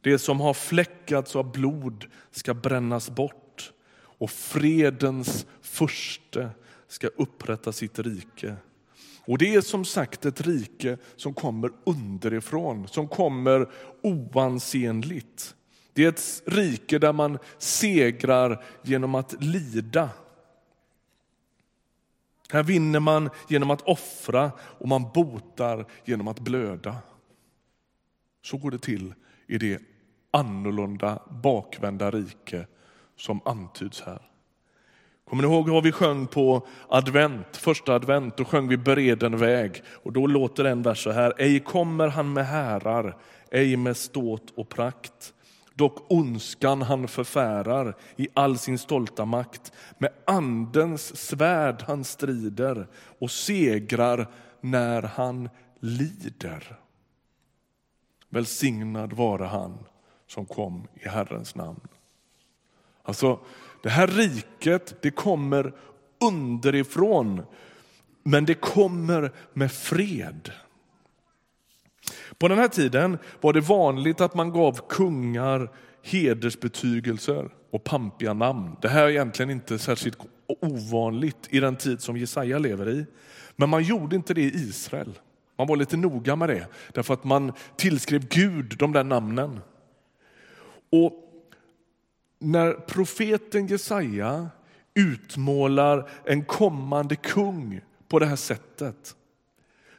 Det 0.05 0.19
som 0.19 0.39
har 0.39 0.53
fläckats 0.53 1.35
av 1.35 1.51
blod 1.51 2.05
ska 2.31 2.53
brännas 2.53 3.09
bort 3.09 3.73
och 3.97 4.31
fredens 4.31 5.45
furste 5.61 6.49
ska 6.87 7.07
upprätta 7.07 7.71
sitt 7.71 7.99
rike. 7.99 8.55
Och 9.19 9.37
Det 9.37 9.55
är 9.55 9.61
som 9.61 9.85
sagt 9.85 10.25
ett 10.25 10.41
rike 10.41 10.97
som 11.15 11.33
kommer 11.33 11.71
underifrån, 11.83 12.87
som 12.87 13.07
kommer 13.07 13.69
oansenligt. 14.01 15.55
Det 15.93 16.05
är 16.05 16.09
ett 16.09 16.43
rike 16.45 16.99
där 16.99 17.13
man 17.13 17.37
segrar 17.57 18.63
genom 18.83 19.15
att 19.15 19.43
lida. 19.43 20.09
Här 22.49 22.63
vinner 22.63 22.99
man 22.99 23.29
genom 23.47 23.71
att 23.71 23.81
offra 23.81 24.51
och 24.59 24.87
man 24.87 25.11
botar 25.13 25.85
genom 26.03 26.27
att 26.27 26.39
blöda. 26.39 26.95
Så 28.41 28.57
går 28.57 28.71
det 28.71 28.79
till 28.79 29.13
i 29.47 29.57
det 29.57 29.81
annorlunda 30.35 31.19
bakvända 31.29 32.11
rike 32.11 32.67
som 33.17 33.41
antyds 33.45 34.01
här. 34.01 34.21
Kommer 35.29 35.43
ni 35.43 35.49
ihåg 35.49 35.69
vad 35.69 35.83
vi 35.83 35.91
sjöng 35.91 36.27
på 36.27 36.67
advent, 36.89 37.57
första 37.57 37.95
advent? 37.95 38.37
Då 38.37 38.45
sjöng 38.45 38.67
vi 38.67 38.77
Bereden 38.77 39.37
väg 39.37 39.83
och 40.03 40.13
då 40.13 40.27
låter 40.27 40.65
en 40.65 40.81
vers 40.81 41.03
så 41.03 41.11
här. 41.11 41.33
Ej 41.37 41.59
kommer 41.59 42.07
han 42.07 42.33
med 42.33 42.45
härar, 42.45 43.17
ej 43.51 43.77
med 43.77 43.97
ståt 43.97 44.53
och 44.55 44.69
prakt. 44.69 45.33
Dock 45.73 46.11
ondskan 46.11 46.81
han 46.81 47.07
förfärar 47.07 47.95
i 48.15 48.27
all 48.33 48.57
sin 48.57 48.79
stolta 48.79 49.25
makt. 49.25 49.71
Med 49.97 50.11
andens 50.25 51.17
svärd 51.27 51.83
han 51.87 52.03
strider 52.03 52.87
och 53.19 53.31
segrar 53.31 54.27
när 54.61 55.01
han 55.01 55.49
lider. 55.79 56.79
Välsignad 58.29 59.13
vare 59.13 59.43
han 59.43 59.77
som 60.27 60.45
kom 60.45 60.87
i 60.93 61.07
Herrens 61.07 61.55
namn. 61.55 61.79
Alltså, 63.03 63.39
det 63.83 63.89
här 63.89 64.07
riket 64.07 64.95
det 65.01 65.11
kommer 65.11 65.73
underifrån, 66.25 67.41
men 68.23 68.45
det 68.45 68.53
kommer 68.53 69.31
med 69.53 69.71
fred. 69.71 70.51
På 72.37 72.47
den 72.47 72.57
här 72.57 72.67
tiden 72.67 73.17
var 73.41 73.53
det 73.53 73.61
vanligt 73.61 74.21
att 74.21 74.35
man 74.35 74.51
gav 74.51 74.79
kungar 74.89 75.71
hedersbetygelser 76.01 77.49
och 77.71 77.83
pampiga 77.83 78.33
namn. 78.33 78.75
Det 78.81 78.89
här 78.89 79.03
är 79.03 79.09
egentligen 79.09 79.49
inte 79.49 79.79
särskilt 79.79 80.17
ovanligt 80.61 81.47
i 81.49 81.59
den 81.59 81.75
tid 81.75 82.01
som 82.01 82.17
Jesaja 82.17 82.57
lever 82.57 82.89
i. 82.89 83.05
Men 83.55 83.69
man 83.69 83.83
gjorde 83.83 84.15
inte 84.15 84.33
det 84.33 84.41
i 84.41 84.55
Israel. 84.55 85.19
Man 85.57 85.67
var 85.67 85.75
lite 85.75 85.97
noga 85.97 86.35
med 86.35 86.49
det, 86.49 86.67
därför 86.93 87.13
att 87.13 87.23
man 87.23 87.53
tillskrev 87.75 88.27
Gud 88.27 88.75
de 88.79 88.93
där 88.93 89.03
namnen. 89.03 89.59
Och 91.03 91.13
när 92.39 92.73
profeten 92.73 93.67
Jesaja 93.67 94.49
utmålar 94.93 96.09
en 96.25 96.45
kommande 96.45 97.15
kung 97.15 97.81
på 98.07 98.19
det 98.19 98.25
här 98.25 98.35
sättet, 98.35 99.15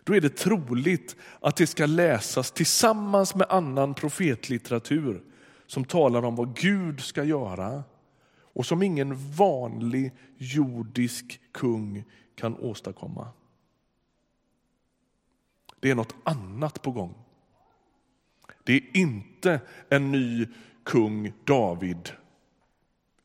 då 0.05 0.15
är 0.15 0.21
det 0.21 0.37
troligt 0.37 1.17
att 1.41 1.57
det 1.57 1.67
ska 1.67 1.87
läsas 1.87 2.51
tillsammans 2.51 3.35
med 3.35 3.47
annan 3.51 3.95
profetlitteratur 3.95 5.23
som 5.67 5.85
talar 5.85 6.25
om 6.25 6.37
vad 6.37 6.57
Gud 6.57 7.01
ska 7.01 7.25
göra 7.25 7.85
och 8.39 8.67
som 8.67 8.83
ingen 8.83 9.33
vanlig 9.33 10.13
jordisk 10.39 11.41
kung 11.53 12.05
kan 12.35 12.57
åstadkomma. 12.57 13.29
Det 15.81 15.91
är 15.91 15.95
något 15.95 16.15
annat 16.25 16.83
på 16.83 16.91
gång. 16.91 17.15
Det 18.65 18.73
är 18.73 18.97
inte 18.97 19.61
en 19.89 20.13
ny 20.13 20.47
kung 20.87 21.33
David 21.45 22.11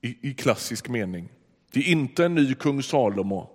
i, 0.01 0.29
i 0.29 0.33
klassisk 0.33 0.89
mening. 0.89 1.29
Det 1.71 1.79
är 1.79 1.91
inte 1.91 2.25
en 2.25 2.35
ny 2.35 2.53
kung 2.55 2.83
Salomo. 2.83 3.49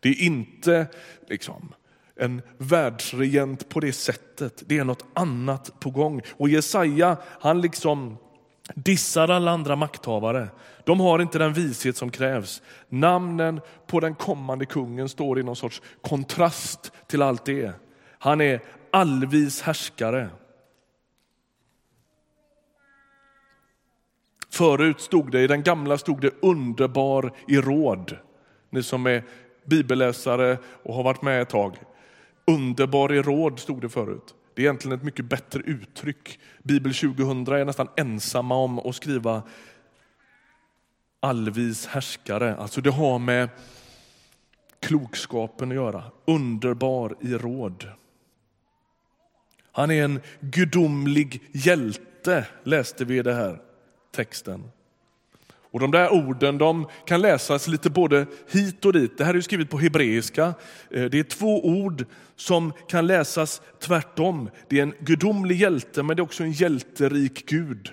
Det 0.00 0.08
är 0.08 0.22
inte 0.22 0.86
liksom, 1.28 1.74
en 2.16 2.42
världsregent 2.58 3.68
på 3.68 3.80
det 3.80 3.92
sättet. 3.92 4.62
Det 4.66 4.78
är 4.78 4.84
något 4.84 5.04
annat 5.14 5.80
på 5.80 5.90
gång. 5.90 6.22
Och 6.32 6.48
Jesaja, 6.48 7.16
han 7.24 7.60
liksom 7.60 8.16
dissar 8.74 9.28
alla 9.28 9.50
andra 9.50 9.76
makthavare. 9.76 10.48
De 10.84 11.00
har 11.00 11.18
inte 11.18 11.38
den 11.38 11.52
vishet 11.52 11.96
som 11.96 12.10
krävs. 12.10 12.62
Namnen 12.88 13.60
på 13.86 14.00
den 14.00 14.14
kommande 14.14 14.66
kungen 14.66 15.08
står 15.08 15.38
i 15.38 15.42
någon 15.42 15.56
sorts 15.56 15.82
kontrast 16.02 16.92
till 17.06 17.22
allt 17.22 17.44
det. 17.44 17.72
Han 18.18 18.40
är 18.40 18.60
allvis 18.90 19.62
härskare. 19.62 20.28
Förut 24.60 25.00
stod 25.00 25.32
det, 25.32 25.40
i 25.40 25.46
den 25.46 25.62
gamla 25.62 25.98
stod 25.98 26.20
det 26.20 26.30
underbar 26.42 27.32
i 27.48 27.56
råd. 27.56 28.16
Ni 28.70 28.82
som 28.82 29.06
är 29.06 29.24
bibelläsare 29.64 30.58
och 30.82 30.94
har 30.94 31.02
varit 31.02 31.22
med 31.22 31.42
ett 31.42 31.48
tag. 31.48 31.76
Underbar 32.46 33.12
i 33.12 33.22
råd 33.22 33.58
stod 33.58 33.80
det 33.80 33.88
förut. 33.88 34.34
Det 34.54 34.62
är 34.62 34.64
egentligen 34.64 34.98
ett 34.98 35.04
mycket 35.04 35.24
bättre 35.24 35.60
uttryck. 35.60 36.40
Bibel 36.62 36.94
2000 36.94 37.46
är 37.46 37.64
nästan 37.64 37.88
ensamma 37.96 38.54
om 38.54 38.78
att 38.78 38.94
skriva 38.94 39.42
allvis 41.20 41.86
härskare. 41.86 42.56
Alltså 42.56 42.80
det 42.80 42.90
har 42.90 43.18
med 43.18 43.48
klokskapen 44.80 45.68
att 45.68 45.74
göra. 45.74 46.02
Underbar 46.24 47.16
i 47.20 47.34
råd. 47.34 47.88
Han 49.72 49.90
är 49.90 50.04
en 50.04 50.20
gudomlig 50.40 51.42
hjälte, 51.52 52.46
läste 52.64 53.04
vi 53.04 53.22
det 53.22 53.34
här 53.34 53.69
texten. 54.10 54.64
Och 55.72 55.80
De 55.80 55.90
där 55.90 56.12
orden 56.12 56.58
de 56.58 56.86
kan 57.06 57.20
läsas 57.20 57.68
lite 57.68 57.90
både 57.90 58.26
hit 58.50 58.84
och 58.84 58.92
dit. 58.92 59.18
Det 59.18 59.24
här 59.24 59.34
är 59.34 59.40
skrivet 59.40 59.70
på 59.70 59.78
hebreiska. 59.78 60.54
Eh, 60.90 61.04
det 61.04 61.18
är 61.18 61.22
två 61.22 61.66
ord 61.66 62.04
som 62.36 62.72
kan 62.88 63.06
läsas 63.06 63.62
tvärtom. 63.78 64.50
Det 64.68 64.78
är 64.78 64.82
en 64.82 64.94
gudomlig 64.98 65.56
hjälte, 65.56 66.02
men 66.02 66.16
det 66.16 66.20
är 66.20 66.24
också 66.24 66.42
en 66.42 66.52
hjälterik 66.52 67.48
Gud. 67.48 67.92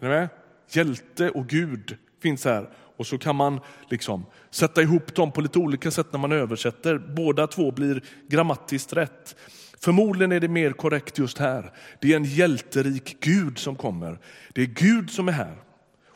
Är 0.00 0.04
ni 0.04 0.08
med? 0.08 0.28
Hjälte 0.70 1.30
och 1.30 1.46
Gud 1.46 1.96
finns 2.22 2.44
här. 2.44 2.70
Och 2.96 3.06
så 3.06 3.18
kan 3.18 3.36
man 3.36 3.60
liksom 3.90 4.26
sätta 4.50 4.82
ihop 4.82 5.14
dem 5.14 5.32
på 5.32 5.40
lite 5.40 5.58
olika 5.58 5.90
sätt 5.90 6.06
när 6.10 6.18
man 6.18 6.32
översätter. 6.32 6.98
Båda 6.98 7.46
två 7.46 7.70
blir 7.70 8.02
grammatiskt 8.28 8.92
rätt. 8.92 9.36
Förmodligen 9.80 10.32
är 10.32 10.40
det 10.40 10.48
mer 10.48 10.72
korrekt 10.72 11.18
just 11.18 11.38
här. 11.38 11.72
Det 12.00 12.12
är 12.12 12.16
en 12.16 12.24
hjälterik 12.24 13.16
Gud 13.20 13.58
som 13.58 13.76
kommer. 13.76 14.18
Det 14.52 14.62
är 14.62 14.66
Gud 14.66 15.10
som 15.10 15.28
är 15.28 15.32
här. 15.32 15.56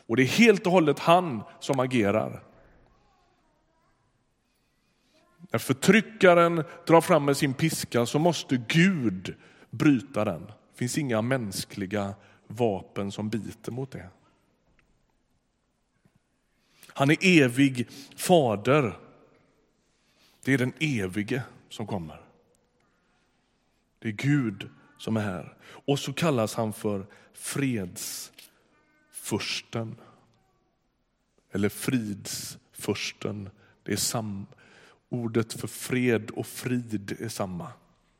Och 0.07 0.17
det 0.17 0.23
är 0.23 0.27
helt 0.27 0.65
och 0.65 0.71
hållet 0.71 0.99
han 0.99 1.43
som 1.59 1.79
agerar. 1.79 2.43
När 5.51 5.59
förtryckaren 5.59 6.63
drar 6.87 7.01
fram 7.01 7.25
med 7.25 7.37
sin 7.37 7.53
piska 7.53 8.05
så 8.05 8.19
måste 8.19 8.57
Gud 8.67 9.35
bryta 9.69 10.25
den. 10.25 10.45
Det 10.45 10.77
finns 10.77 10.97
inga 10.97 11.21
mänskliga 11.21 12.13
vapen 12.47 13.11
som 13.11 13.29
biter 13.29 13.71
mot 13.71 13.91
det. 13.91 14.09
Han 16.87 17.11
är 17.11 17.17
evig 17.21 17.89
fader. 18.15 18.97
Det 20.43 20.53
är 20.53 20.57
den 20.57 20.73
evige 20.79 21.43
som 21.69 21.87
kommer. 21.87 22.30
Det 24.01 24.07
är 24.07 24.11
Gud 24.11 24.69
som 24.97 25.17
är 25.17 25.21
här. 25.21 25.57
Och 25.63 25.99
så 25.99 26.13
kallas 26.13 26.55
han 26.55 26.73
för 26.73 27.05
fredsfursten. 27.33 29.95
Eller 31.51 31.69
fridsfursten. 31.69 33.49
Det 33.83 33.91
är 33.91 33.97
sam, 33.97 34.45
ordet 35.09 35.53
för 35.53 35.67
fred 35.67 36.29
och 36.29 36.47
frid 36.47 37.15
är 37.19 37.29
samma. 37.29 37.67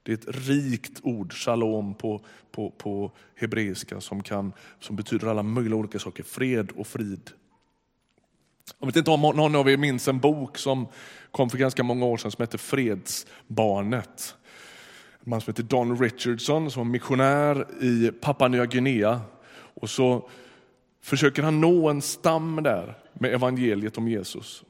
Det 0.04 0.12
är 0.12 0.18
ett 0.18 0.48
rikt 0.48 1.00
ord, 1.04 1.34
shalom 1.34 1.94
på, 1.94 2.26
på, 2.52 2.72
på 2.72 3.12
hebreiska 3.36 4.02
som, 4.02 4.24
kan, 4.24 4.54
som 4.80 4.96
betyder 4.96 5.28
alla 5.28 5.44
möjliga 5.44 5.76
olika 5.76 6.00
saker. 6.00 6.24
Fred 6.24 6.72
och 6.72 6.88
frid. 6.88 7.32
Jag 8.80 8.88
vet 8.88 8.96
inte 8.96 9.12
om 9.12 9.22
någon 9.22 9.56
av 9.56 9.70
er 9.70 9.78
minns 9.78 10.08
en 10.08 10.20
bok 10.20 10.58
som 10.58 10.88
kom 11.32 11.50
för 11.50 11.58
ganska 11.58 11.84
många 11.84 12.06
år 12.06 12.18
sedan 12.18 12.32
som 12.32 12.44
heter 12.44 12.58
Fredsbarnet. 12.58 14.36
En 15.24 15.30
man 15.30 15.42
som 15.42 15.52
heter 15.52 15.64
Don 15.64 15.98
Richardson 15.98 16.72
som 16.72 16.80
var 16.80 16.92
missionär 16.92 17.68
i 17.82 18.12
Papua 18.12 18.48
Nya 18.48 18.66
Guinea. 18.66 19.22
Och 19.54 19.90
så 19.90 20.30
försöker 21.02 21.44
han 21.44 21.62
nå 21.62 21.90
en 21.90 22.02
stam 22.02 22.60
där 22.64 22.98
med 23.14 23.34
evangeliet 23.34 23.98
om 23.98 24.08
Jesus. 24.08 24.64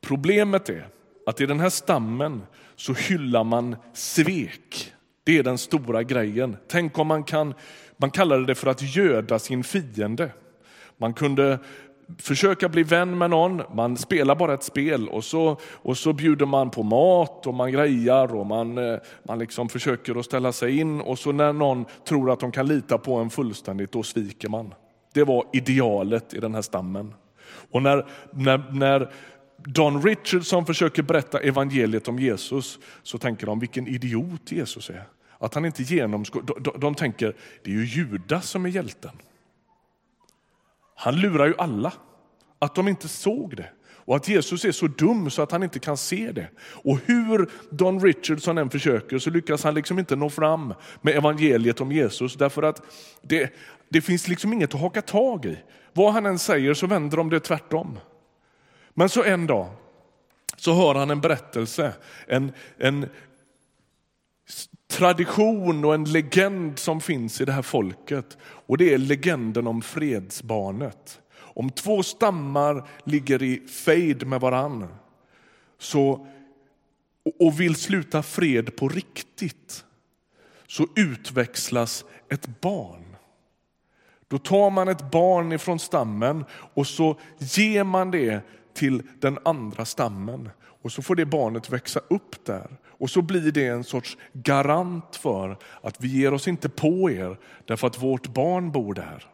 Problemet 0.00 0.68
är 0.68 0.88
att 1.26 1.40
i 1.40 1.46
den 1.46 1.60
här 1.60 1.70
stammen 1.70 2.42
så 2.76 2.94
hyllar 2.94 3.44
man 3.44 3.76
svek. 3.92 4.92
Det 5.24 5.38
är 5.38 5.42
den 5.42 5.58
stora 5.58 6.02
grejen. 6.02 6.56
Tänk 6.68 6.98
om 6.98 7.06
man 7.06 7.24
kan, 7.24 7.54
man 7.96 8.10
kallade 8.10 8.46
det 8.46 8.54
för 8.54 8.66
att 8.66 8.96
göda 8.96 9.38
sin 9.38 9.64
fiende. 9.64 10.30
Man 10.96 11.14
kunde 11.14 11.58
försöka 12.18 12.68
bli 12.68 12.82
vän 12.82 13.18
med 13.18 13.30
någon, 13.30 13.62
man 13.74 13.96
spelar 13.96 14.34
bara 14.34 14.54
ett 14.54 14.62
spel 14.62 15.08
och 15.08 15.24
så, 15.24 15.58
och 15.64 15.98
så 15.98 16.12
bjuder 16.12 16.46
man 16.46 16.70
på 16.70 16.82
mat 16.82 17.46
och 17.46 17.54
man 17.54 17.72
grejar 17.72 18.34
och 18.34 18.46
man, 18.46 18.78
eh, 18.78 18.98
man 19.22 19.38
liksom 19.38 19.68
försöker 19.68 20.18
att 20.18 20.24
ställa 20.24 20.52
sig 20.52 20.78
in 20.78 21.00
och 21.00 21.18
så 21.18 21.32
när 21.32 21.52
någon 21.52 21.84
tror 22.08 22.30
att 22.30 22.40
de 22.40 22.52
kan 22.52 22.66
lita 22.66 22.98
på 22.98 23.16
en 23.16 23.30
fullständigt, 23.30 23.92
då 23.92 24.02
sviker 24.02 24.48
man. 24.48 24.74
Det 25.14 25.24
var 25.24 25.44
idealet 25.52 26.34
i 26.34 26.40
den 26.40 26.54
här 26.54 26.62
stammen. 26.62 27.14
Och 27.70 27.82
när, 27.82 28.06
när, 28.30 28.72
när 28.72 29.12
Don 29.56 30.02
Richardson 30.02 30.66
försöker 30.66 31.02
berätta 31.02 31.38
evangeliet 31.38 32.08
om 32.08 32.18
Jesus 32.18 32.78
så 33.02 33.18
tänker 33.18 33.46
de 33.46 33.60
vilken 33.60 33.86
idiot 33.86 34.52
Jesus 34.52 34.90
är. 34.90 35.04
Att 35.38 35.54
han 35.54 35.64
inte 35.64 35.82
genomskår, 35.82 36.42
de, 36.42 36.80
de 36.80 36.94
tänker 36.94 37.36
det 37.64 37.70
är 37.70 37.74
ju 37.74 37.84
Judas 37.84 38.50
som 38.50 38.66
är 38.66 38.70
hjälten. 38.70 39.10
Han 40.94 41.16
lurar 41.16 41.46
ju 41.46 41.54
alla 41.58 41.92
att 42.58 42.74
de 42.74 42.88
inte 42.88 43.08
såg 43.08 43.56
det 43.56 43.70
och 44.06 44.16
att 44.16 44.28
Jesus 44.28 44.64
är 44.64 44.72
så 44.72 44.86
dum 44.86 45.30
så 45.30 45.42
att 45.42 45.52
han 45.52 45.62
inte 45.62 45.78
kan 45.78 45.96
se 45.96 46.32
det. 46.32 46.48
Och 46.60 46.98
hur 47.06 47.50
Don 47.70 48.00
Richardson 48.00 48.58
än 48.58 48.70
försöker 48.70 49.18
så 49.18 49.30
lyckas 49.30 49.64
han 49.64 49.74
liksom 49.74 49.98
inte 49.98 50.16
nå 50.16 50.30
fram 50.30 50.74
med 51.00 51.16
evangeliet 51.16 51.80
om 51.80 51.92
Jesus 51.92 52.34
därför 52.34 52.62
att 52.62 52.82
det, 53.22 53.54
det 53.88 54.00
finns 54.00 54.28
liksom 54.28 54.52
inget 54.52 54.74
att 54.74 54.80
haka 54.80 55.02
tag 55.02 55.44
i. 55.44 55.58
Vad 55.92 56.12
han 56.12 56.26
än 56.26 56.38
säger 56.38 56.74
så 56.74 56.86
vänder 56.86 57.16
de 57.16 57.30
det 57.30 57.40
tvärtom. 57.40 57.98
Men 58.94 59.08
så 59.08 59.24
en 59.24 59.46
dag 59.46 59.68
så 60.56 60.74
hör 60.74 60.94
han 60.94 61.10
en 61.10 61.20
berättelse, 61.20 61.92
en, 62.26 62.52
en 62.78 63.08
tradition 64.88 65.84
och 65.84 65.94
en 65.94 66.04
legend 66.04 66.78
som 66.78 67.00
finns 67.00 67.40
i 67.40 67.44
det 67.44 67.52
här 67.52 67.62
folket. 67.62 68.38
Och 68.42 68.78
det 68.78 68.94
är 68.94 68.98
legenden 68.98 69.66
om 69.66 69.82
fredsbarnet. 69.82 71.20
Om 71.36 71.70
två 71.70 72.02
stammar 72.02 72.88
ligger 73.04 73.42
i 73.42 73.66
fejd 73.68 74.26
med 74.26 74.40
varann 74.40 74.88
så, 75.78 76.26
och 77.40 77.60
vill 77.60 77.76
sluta 77.76 78.22
fred 78.22 78.76
på 78.76 78.88
riktigt 78.88 79.84
så 80.66 80.86
utväxlas 80.96 82.04
ett 82.30 82.60
barn. 82.60 83.16
Då 84.28 84.38
tar 84.38 84.70
man 84.70 84.88
ett 84.88 85.10
barn 85.10 85.52
ifrån 85.52 85.78
stammen 85.78 86.44
och 86.50 86.86
så 86.86 87.18
ger 87.38 87.84
man 87.84 88.10
det 88.10 88.42
till 88.74 89.02
den 89.20 89.38
andra 89.44 89.84
stammen. 89.84 90.50
Och 90.84 90.92
så 90.92 91.02
får 91.02 91.14
det 91.14 91.26
barnet 91.26 91.70
växa 91.70 92.00
upp 92.10 92.44
där. 92.44 92.76
Och 92.86 93.10
så 93.10 93.22
blir 93.22 93.52
det 93.52 93.66
en 93.66 93.84
sorts 93.84 94.16
garant 94.32 95.16
för 95.16 95.58
att 95.82 96.00
vi 96.00 96.08
ger 96.08 96.34
oss 96.34 96.48
inte 96.48 96.68
på 96.68 97.10
er 97.10 97.38
därför 97.64 97.86
att 97.86 98.02
vårt 98.02 98.34
barn 98.34 98.72
bor 98.72 98.94
där. 98.94 99.30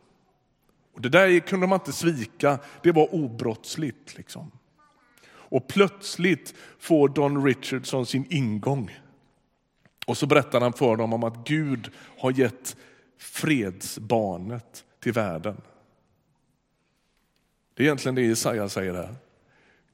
Och 0.94 1.00
Det 1.00 1.08
där 1.08 1.38
kunde 1.38 1.66
man 1.66 1.78
inte 1.80 1.92
svika, 1.92 2.58
det 2.82 2.92
var 2.92 3.14
obrottsligt. 3.14 4.16
Liksom. 4.16 4.50
Och 5.50 5.68
plötsligt 5.68 6.54
får 6.78 7.08
Don 7.08 7.44
Richardson 7.44 8.06
sin 8.06 8.26
ingång. 8.30 8.98
Och 10.06 10.16
så 10.16 10.26
berättar 10.26 10.60
han 10.60 10.72
för 10.72 10.96
dem 10.96 11.12
om 11.12 11.24
att 11.24 11.48
Gud 11.48 11.90
har 12.18 12.32
gett 12.32 12.76
fredsbarnet 13.18 14.84
till 15.00 15.12
världen. 15.12 15.60
Det 17.74 17.82
är 17.82 17.84
egentligen 17.84 18.14
det 18.14 18.22
Jesaja 18.22 18.68
säger 18.68 18.94
här. 18.94 19.14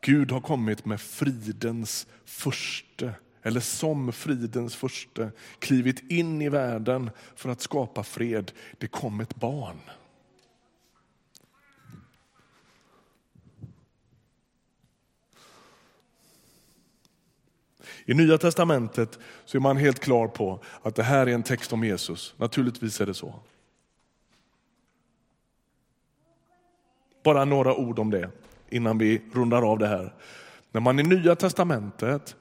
Gud 0.01 0.31
har 0.31 0.41
kommit 0.41 0.85
med 0.85 1.01
fridens 1.01 2.07
första 2.25 3.13
eller 3.43 3.61
som 3.61 4.13
fridens 4.13 4.77
första 4.77 5.31
klivit 5.59 6.11
in 6.11 6.43
i 6.43 6.49
världen 6.49 7.11
för 7.35 7.49
att 7.51 7.61
skapa 7.61 8.03
fred. 8.03 8.53
Det 8.79 8.87
kom 8.87 9.21
ett 9.21 9.35
barn. 9.37 9.81
I 18.05 18.15
Nya 18.15 18.39
testamentet 18.39 19.19
så 19.45 19.57
är 19.57 19.61
man 19.61 19.77
helt 19.77 20.01
klar 20.01 20.29
på 20.29 20.63
att 20.83 20.95
det 20.95 21.03
här 21.03 21.27
är 21.27 21.35
en 21.35 21.43
text 21.43 21.73
om 21.73 21.85
Jesus. 21.85 22.35
Naturligtvis 22.37 23.01
är 23.01 23.07
det 23.07 23.15
så. 23.15 23.35
Bara 27.23 27.45
några 27.45 27.75
ord 27.77 27.99
om 27.99 28.11
det 28.11 28.31
innan 28.71 28.99
vi 28.99 29.23
rundar 29.33 29.63
av 29.63 29.79
det 29.79 29.89
här. 29.89 30.13
När 30.73 30.81
man 30.81 31.01
i 31.01 31.03
Nya 31.03 31.37
testamentet 31.37 32.37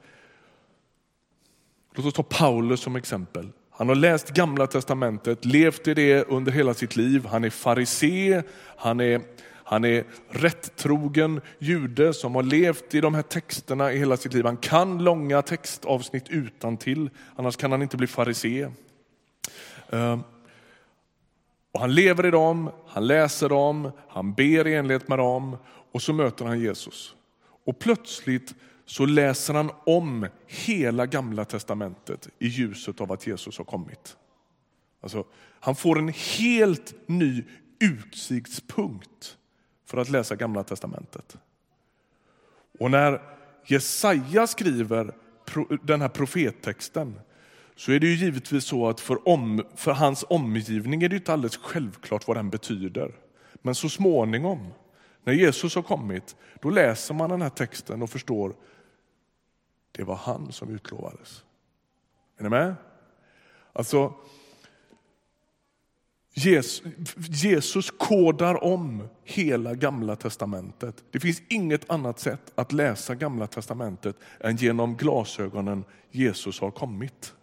Låt 1.96 2.06
oss 2.06 2.14
ta 2.14 2.22
Paulus 2.22 2.80
som 2.80 2.96
exempel. 2.96 3.48
Han 3.70 3.88
har 3.88 3.94
läst 3.94 4.30
gamla 4.30 4.66
testamentet, 4.66 5.44
levt 5.44 5.88
i 5.88 5.94
det 5.94 6.24
under 6.24 6.52
hela 6.52 6.74
sitt 6.74 6.96
liv. 6.96 7.26
Han 7.26 7.44
är 7.44 7.50
farisé, 7.50 8.42
han 8.76 9.00
är, 9.00 9.20
han 9.64 9.84
är 9.84 10.04
rättrogen 10.30 11.40
jude 11.58 12.14
som 12.14 12.34
har 12.34 12.42
levt 12.42 12.94
i 12.94 13.00
de 13.00 13.14
här 13.14 13.22
texterna 13.22 13.92
i 13.92 13.98
hela 13.98 14.16
sitt 14.16 14.34
liv. 14.34 14.44
Han 14.44 14.56
kan 14.56 15.04
långa 15.04 15.42
textavsnitt 15.42 16.28
utan 16.28 16.76
till, 16.76 17.10
annars 17.36 17.56
kan 17.56 17.72
han 17.72 17.82
inte 17.82 17.96
bli 17.96 18.06
farisé. 18.06 18.68
Ehm, 19.90 20.20
och 21.72 21.80
han 21.80 21.94
lever 21.94 22.26
i 22.26 22.30
dem, 22.30 22.70
han 22.86 23.06
läser 23.06 23.48
dem, 23.48 23.90
han 24.08 24.32
ber 24.32 24.66
i 24.66 24.74
enlighet 24.74 25.08
med 25.08 25.18
dem 25.18 25.56
och 25.92 26.02
så 26.02 26.12
möter 26.12 26.44
han 26.44 26.60
Jesus. 26.60 27.14
Och 27.64 27.78
plötsligt 27.78 28.54
så 28.84 29.06
läser 29.06 29.54
han 29.54 29.70
om 29.86 30.26
hela 30.46 31.06
gamla 31.06 31.44
testamentet 31.44 32.28
i 32.38 32.46
ljuset 32.46 33.00
av 33.00 33.12
att 33.12 33.26
Jesus 33.26 33.58
har 33.58 33.64
kommit. 33.64 34.16
Alltså, 35.00 35.24
han 35.60 35.76
får 35.76 35.98
en 35.98 36.08
helt 36.08 36.94
ny 37.06 37.44
utsiktspunkt 37.80 39.36
för 39.86 39.98
att 39.98 40.08
läsa 40.08 40.36
gamla 40.36 40.64
testamentet. 40.64 41.36
Och 42.78 42.90
när 42.90 43.22
Jesaja 43.66 44.46
skriver 44.46 45.14
den 45.82 46.00
här 46.00 46.08
profettexten 46.08 47.20
så 47.76 47.92
är 47.92 48.00
det 48.00 48.06
ju 48.06 48.14
givetvis 48.14 48.64
så 48.64 48.88
att 48.88 49.00
för, 49.00 49.28
om, 49.28 49.62
för 49.74 49.92
hans 49.92 50.24
omgivning 50.28 51.02
är 51.02 51.08
det 51.08 51.16
inte 51.16 51.32
alldeles 51.32 51.56
självklart 51.56 52.28
vad 52.28 52.36
den 52.36 52.50
betyder. 52.50 53.14
Men 53.54 53.74
så 53.74 53.88
småningom, 53.88 54.72
när 55.26 55.32
Jesus 55.32 55.74
har 55.74 55.82
kommit, 55.82 56.36
då 56.60 56.70
läser 56.70 57.14
man 57.14 57.30
den 57.30 57.42
här 57.42 57.50
texten 57.50 58.02
och 58.02 58.10
förstår 58.10 58.54
det 59.92 60.04
var 60.04 60.14
han 60.14 60.52
som 60.52 60.74
utlovades. 60.74 61.44
Är 62.38 62.42
ni 62.42 62.48
med? 62.48 62.74
Alltså, 63.72 64.14
Jesus 66.34 67.90
kodar 67.90 68.64
om 68.64 69.08
hela 69.24 69.74
gamla 69.74 70.16
testamentet. 70.16 71.04
Det 71.10 71.20
finns 71.20 71.42
inget 71.48 71.90
annat 71.90 72.18
sätt 72.18 72.52
att 72.54 72.72
läsa 72.72 73.14
gamla 73.14 73.46
testamentet 73.46 74.16
än 74.40 74.56
genom 74.56 74.96
glasögonen 74.96 75.84
Jesus 76.10 76.60
har 76.60 76.70
kommit. 76.70 77.34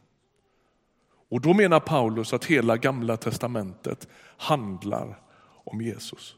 Och 1.29 1.41
då 1.41 1.53
menar 1.53 1.79
Paulus 1.79 2.33
att 2.33 2.45
hela 2.45 2.77
gamla 2.77 3.17
testamentet 3.17 4.07
handlar 4.37 5.21
om 5.63 5.81
Jesus. 5.81 6.37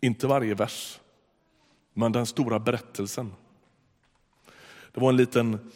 Inte 0.00 0.26
varje 0.26 0.54
vers, 0.54 1.00
men 1.94 2.12
den 2.12 2.26
stora 2.26 2.58
berättelsen. 2.58 3.32
Det 4.92 5.00
var 5.00 5.08
en 5.08 5.16
liten 5.16 5.70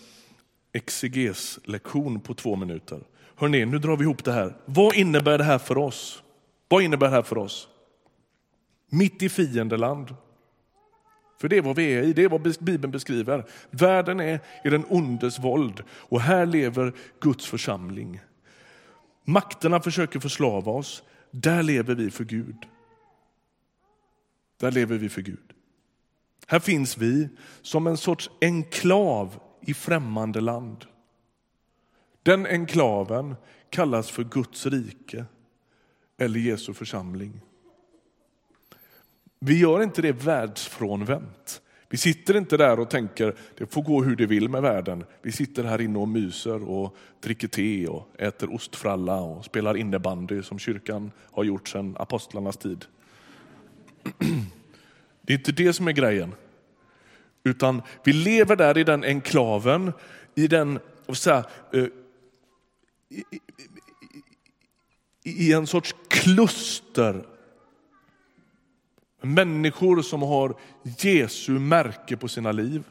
exegeslektion 0.72 2.20
på 2.20 2.34
två 2.34 2.56
minuter. 2.56 3.00
Hörrni, 3.36 3.64
nu 3.64 3.78
drar 3.78 3.96
vi 3.96 4.02
ihop 4.04 4.24
det 4.24 4.32
här. 4.32 4.56
Vad 4.64 4.94
innebär 4.94 5.38
det 5.38 5.44
här 5.44 5.58
för 5.58 5.78
oss? 5.78 6.22
Vad 6.68 6.82
innebär 6.82 7.06
det 7.06 7.14
här 7.14 7.22
för 7.22 7.38
oss? 7.38 7.68
Mitt 8.90 9.22
i 9.22 9.28
fiendeland. 9.28 10.14
För 11.40 11.48
det 11.48 11.56
är 11.56 11.62
vad 11.62 11.76
vi 11.76 11.94
är 11.94 12.02
i, 12.02 12.12
det 12.12 12.24
är 12.24 12.28
vad 12.28 12.56
Bibeln 12.60 12.90
beskriver. 12.90 13.44
Världen 13.70 14.20
är 14.20 14.40
i 14.64 14.70
den 14.70 14.84
ondes 14.88 15.38
våld 15.38 15.82
och 15.88 16.20
här 16.20 16.46
lever 16.46 16.92
Guds 17.20 17.46
församling. 17.46 18.20
Makterna 19.24 19.80
försöker 19.80 20.20
förslava 20.20 20.72
oss, 20.72 21.02
där 21.30 21.62
lever 21.62 21.94
vi 21.94 22.10
för 22.10 22.24
Gud. 22.24 22.66
Där 24.64 24.70
lever 24.70 24.98
vi 24.98 25.08
för 25.08 25.22
Gud. 25.22 25.52
Här 26.46 26.58
finns 26.58 26.98
vi 26.98 27.28
som 27.62 27.86
en 27.86 27.96
sorts 27.96 28.30
enklav 28.40 29.40
i 29.60 29.74
främmande 29.74 30.40
land. 30.40 30.84
Den 32.22 32.46
enklaven 32.46 33.34
kallas 33.70 34.10
för 34.10 34.24
Guds 34.24 34.66
rike 34.66 35.24
eller 36.18 36.40
Jesu 36.40 36.74
församling. 36.74 37.40
Vi 39.38 39.58
gör 39.58 39.82
inte 39.82 40.02
det 40.02 40.12
världsfrånvänt. 40.12 41.62
Vi 41.88 41.96
sitter 41.96 42.36
inte 42.36 42.56
där 42.56 42.80
och 42.80 42.90
tänker 42.90 43.36
det 43.58 43.66
får 43.66 43.82
gå 43.82 44.02
hur 44.02 44.16
det 44.16 44.26
vill 44.26 44.48
med 44.48 44.62
världen. 44.62 45.04
Vi 45.22 45.32
sitter 45.32 45.64
här 45.64 45.80
inne 45.80 45.98
och 45.98 46.08
myser 46.08 46.68
och 46.68 46.96
dricker 47.20 47.48
te 47.48 47.86
och 47.86 48.08
äter 48.18 48.54
ostfralla 48.54 49.20
och 49.20 49.44
spelar 49.44 49.76
innebandy 49.76 50.42
som 50.42 50.58
kyrkan 50.58 51.12
har 51.30 51.44
gjort 51.44 51.68
sedan 51.68 51.96
apostlarnas 51.98 52.56
tid. 52.56 52.84
Det 55.22 55.32
är 55.32 55.38
inte 55.38 55.52
det 55.52 55.72
som 55.72 55.88
är 55.88 55.92
grejen. 55.92 56.34
Utan 57.44 57.82
vi 58.04 58.12
lever 58.12 58.56
där 58.56 58.78
i 58.78 58.84
den 58.84 59.04
enklaven, 59.04 59.92
i 60.34 60.46
den, 60.46 60.78
säga, 61.12 61.44
eh, 61.72 61.86
i, 63.08 63.24
i, 65.24 65.30
i 65.48 65.52
en 65.52 65.66
sorts 65.66 65.94
kluster 66.08 67.24
Människor 69.24 70.02
som 70.02 70.22
har 70.22 70.56
Jesu 70.82 71.52
märke 71.52 72.16
på 72.16 72.28
sina 72.28 72.52
liv. 72.52 72.84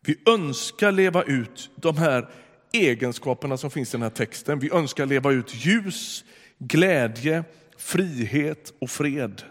Vi 0.00 0.18
önskar 0.26 0.92
leva 0.92 1.22
ut 1.22 1.70
de 1.76 1.96
här 1.96 2.30
egenskaperna 2.72 3.56
som 3.56 3.70
finns 3.70 3.88
i 3.88 3.92
den 3.92 4.02
här 4.02 4.10
texten. 4.10 4.58
Vi 4.58 4.70
önskar 4.72 5.06
leva 5.06 5.32
ut 5.32 5.54
ljus, 5.54 6.24
glädje, 6.58 7.44
frihet 7.76 8.72
och 8.78 8.90
fred. 8.90 9.42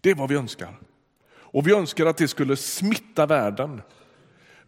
Det 0.00 0.10
är 0.10 0.14
vad 0.14 0.28
vi 0.28 0.36
önskar. 0.36 0.78
Och 1.32 1.66
vi 1.66 1.74
önskar 1.74 2.06
att 2.06 2.16
det 2.16 2.28
skulle 2.28 2.56
smitta 2.56 3.26
världen. 3.26 3.82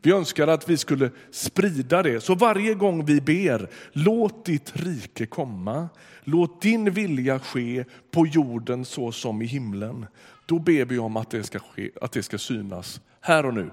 Vi 0.03 0.12
önskar 0.12 0.48
att 0.48 0.68
vi 0.68 0.77
skulle 0.77 1.11
sprida 1.31 2.03
det. 2.03 2.20
Så 2.20 2.35
varje 2.35 2.74
gång 2.74 3.05
vi 3.05 3.20
ber, 3.20 3.70
låt 3.92 4.44
ditt 4.44 4.77
rike 4.77 5.27
komma, 5.27 5.88
låt 6.24 6.62
din 6.62 6.90
vilja 6.90 7.38
ske 7.38 7.85
på 8.11 8.27
jorden 8.27 8.85
så 8.85 9.12
som 9.12 9.42
i 9.42 9.46
himlen. 9.46 10.07
Då 10.46 10.59
ber 10.59 10.85
vi 10.85 10.98
om 10.98 11.16
att 11.16 11.31
det 11.31 11.42
ska, 11.42 11.59
ske, 11.59 11.90
att 12.00 12.12
det 12.12 12.22
ska 12.22 12.38
synas 12.38 13.00
här 13.20 13.46
och 13.46 13.55
nu. 13.55 13.70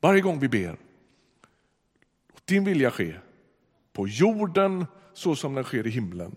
Varje 0.00 0.20
gång 0.20 0.38
vi 0.38 0.48
ber, 0.48 0.76
låt 2.32 2.46
din 2.46 2.64
vilja 2.64 2.90
ske 2.90 3.14
på 3.92 4.08
jorden 4.08 4.86
så 5.12 5.36
som 5.36 5.54
den 5.54 5.64
sker 5.64 5.86
i 5.86 5.90
himlen. 5.90 6.36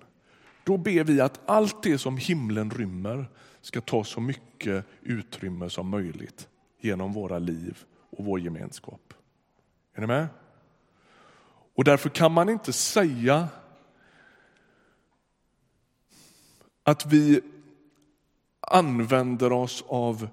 Då 0.63 0.77
ber 0.77 1.03
vi 1.03 1.21
att 1.21 1.39
allt 1.45 1.83
det 1.83 1.97
som 1.97 2.17
himlen 2.17 2.71
rymmer 2.71 3.29
ska 3.61 3.81
ta 3.81 4.03
så 4.03 4.21
mycket 4.21 4.85
utrymme 5.01 5.69
som 5.69 5.89
möjligt 5.89 6.47
genom 6.79 7.13
våra 7.13 7.39
liv 7.39 7.83
och 8.09 8.25
vår 8.25 8.39
gemenskap. 8.39 9.13
Är 9.93 10.01
ni 10.01 10.07
med? 10.07 10.27
Och 11.75 11.83
därför 11.83 12.09
kan 12.09 12.31
man 12.31 12.49
inte 12.49 12.73
säga 12.73 13.47
att 16.83 17.05
vi 17.05 17.41
använder 18.59 19.51
oss 19.51 19.83
av 19.87 20.27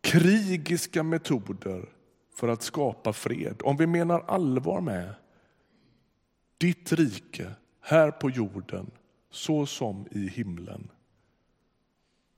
krigiska 0.00 1.02
metoder 1.02 1.88
för 2.34 2.48
att 2.48 2.62
skapa 2.62 3.12
fred. 3.12 3.60
Om 3.64 3.76
vi 3.76 3.86
menar 3.86 4.24
allvar 4.26 4.80
med 4.80 5.14
ditt 6.58 6.92
rike 6.92 7.50
här 7.80 8.10
på 8.10 8.30
jorden 8.30 8.90
så 9.30 9.66
som 9.66 10.06
i 10.10 10.28
himlen 10.28 10.88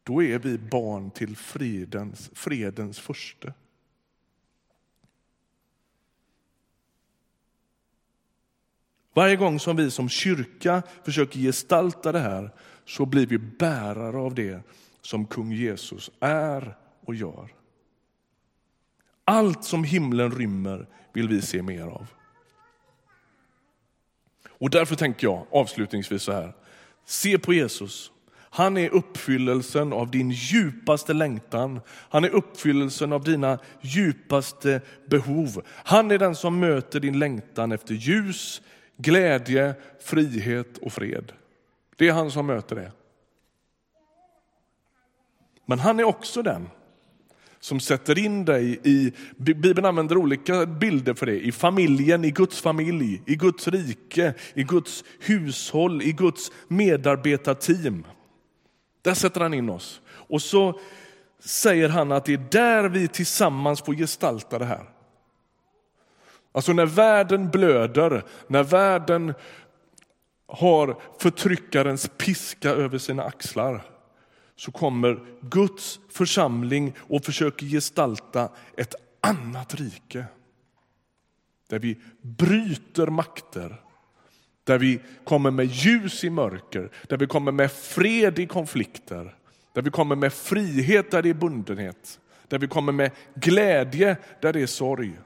då 0.03 0.23
är 0.23 0.39
vi 0.39 0.59
barn 0.59 1.11
till 1.11 1.37
fredens, 1.37 2.31
fredens 2.35 2.99
första. 2.99 3.53
Varje 9.15 9.37
gång 9.37 9.61
som 9.61 9.77
vi 9.77 9.91
som 9.91 10.09
kyrka 10.09 10.83
försöker 11.05 11.39
gestalta 11.39 12.13
det 12.13 12.19
här 12.19 12.51
så 12.85 13.07
blir 13.07 13.27
vi 13.27 13.39
bärare 13.39 14.17
av 14.17 14.35
det 14.35 14.63
som 15.01 15.27
kung 15.27 15.53
Jesus 15.53 16.11
är 16.21 16.77
och 17.01 17.15
gör. 17.15 17.55
Allt 19.25 19.65
som 19.65 19.85
himlen 19.85 20.31
rymmer 20.31 20.89
vill 21.13 21.29
vi 21.29 21.43
se 21.43 21.63
mer 21.63 21.87
av. 21.87 22.07
Och 24.61 24.71
därför 24.71 24.97
tänker 24.97 25.27
jag 25.27 25.47
avslutningsvis 25.51 26.23
så 26.23 26.33
här. 26.33 26.53
Se 27.05 27.39
på 27.39 27.53
Jesus. 27.53 28.11
Han 28.53 28.77
är 28.77 28.89
uppfyllelsen 28.89 29.93
av 29.93 30.11
din 30.11 30.31
djupaste 30.31 31.13
längtan. 31.13 31.81
Han 31.89 32.25
är 32.25 32.29
uppfyllelsen 32.29 33.13
av 33.13 33.25
dina 33.25 33.59
djupaste 33.81 34.81
behov. 35.07 35.63
Han 35.69 36.11
är 36.11 36.19
den 36.19 36.37
som 36.37 36.61
möter 36.61 37.01
din 37.01 37.19
längtan 37.19 37.73
efter 37.73 37.95
ljus, 37.95 38.63
glädje, 38.97 39.75
frihet 40.01 40.79
och 40.79 40.93
fred. 40.93 41.33
Det 41.97 42.09
är 42.09 42.13
han 42.13 42.31
som 42.31 42.47
möter 42.47 42.77
det. 42.77 42.93
Men 45.67 45.79
han 45.79 46.01
är 46.01 46.05
också 46.05 46.43
den 46.43 46.69
som 47.61 47.81
sätter 47.81 48.19
in 48.19 48.45
dig 48.45 48.81
i, 48.85 49.13
Bibeln 49.37 49.85
använder 49.85 50.17
olika 50.17 50.67
bilder 50.67 51.15
för 51.15 51.27
det, 51.27 51.41
i 51.41 51.53
familjen, 51.53 52.25
i 52.25 52.31
Guds 52.31 52.61
familj, 52.61 53.23
i 53.27 53.37
Guds 53.37 53.69
rike, 53.69 54.35
i 54.55 54.63
Guds 54.63 55.05
hushåll, 55.21 56.03
i 56.03 56.13
Guds 56.13 56.53
medarbetarteam. 56.69 58.07
Där 59.03 59.15
sätter 59.15 59.41
han 59.41 59.55
in 59.55 59.71
oss. 59.71 60.01
Och 60.09 60.43
så 60.43 60.81
säger 61.39 61.89
han 61.89 62.13
att 62.13 62.25
det 62.25 62.33
är 62.33 62.47
där 62.51 62.89
vi 62.89 63.09
tillsammans 63.09 63.83
får 63.83 63.95
gestalta 63.95 64.59
det 64.59 64.65
här. 64.65 64.91
Alltså 66.53 66.73
när 66.73 66.87
världen 66.87 67.51
blöder, 67.51 68.25
när 68.47 68.63
världen 68.63 69.35
har 70.47 71.03
förtryckarens 71.19 72.11
piska 72.19 72.71
över 72.71 72.99
sina 72.99 73.25
axlar 73.25 73.83
så 74.61 74.73
kommer 74.73 75.21
Guds 75.41 76.01
församling 76.09 76.93
och 76.99 77.25
försöker 77.25 77.67
gestalta 77.67 78.49
ett 78.77 78.95
annat 79.21 79.75
rike. 79.75 80.25
Där 81.69 81.79
vi 81.79 81.99
bryter 82.23 83.07
makter, 83.07 83.81
där 84.65 84.79
vi 84.79 85.01
kommer 85.25 85.51
med 85.51 85.67
ljus 85.67 86.25
i 86.25 86.31
mörker, 86.31 86.91
där 87.09 87.17
vi 87.17 87.27
kommer 87.27 87.53
med 87.53 87.73
fred 87.73 88.39
i 88.39 88.47
konflikter, 88.47 89.35
där 89.73 89.83
vi 89.83 89.91
kommer 89.91 90.17
med 90.17 90.33
frihet 90.33 91.11
där 91.11 91.23
det 91.23 91.31
är 91.31 91.35
bundenhet, 91.35 92.21
där 92.49 92.59
vi 92.59 92.69
kommer 92.69 92.93
med 92.93 93.11
glädje 93.35 94.17
där 94.41 94.53
det 94.53 94.61
är 94.61 94.67
sorg. 94.67 95.19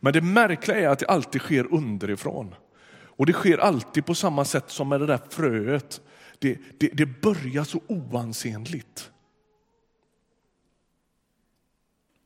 Men 0.00 0.12
det 0.12 0.20
märkliga 0.20 0.76
är 0.76 0.88
att 0.88 0.98
det 0.98 1.06
alltid 1.06 1.40
sker 1.40 1.74
underifrån. 1.74 2.54
Och 3.04 3.26
det 3.26 3.32
sker 3.32 3.58
alltid 3.58 4.06
på 4.06 4.14
samma 4.14 4.44
sätt 4.44 4.70
som 4.70 4.88
med 4.88 5.00
det 5.00 5.06
där 5.06 5.20
fröet. 5.30 6.00
Det, 6.42 6.58
det, 6.78 6.88
det 6.92 7.06
börjar 7.06 7.64
så 7.64 7.80
oansenligt. 7.86 9.10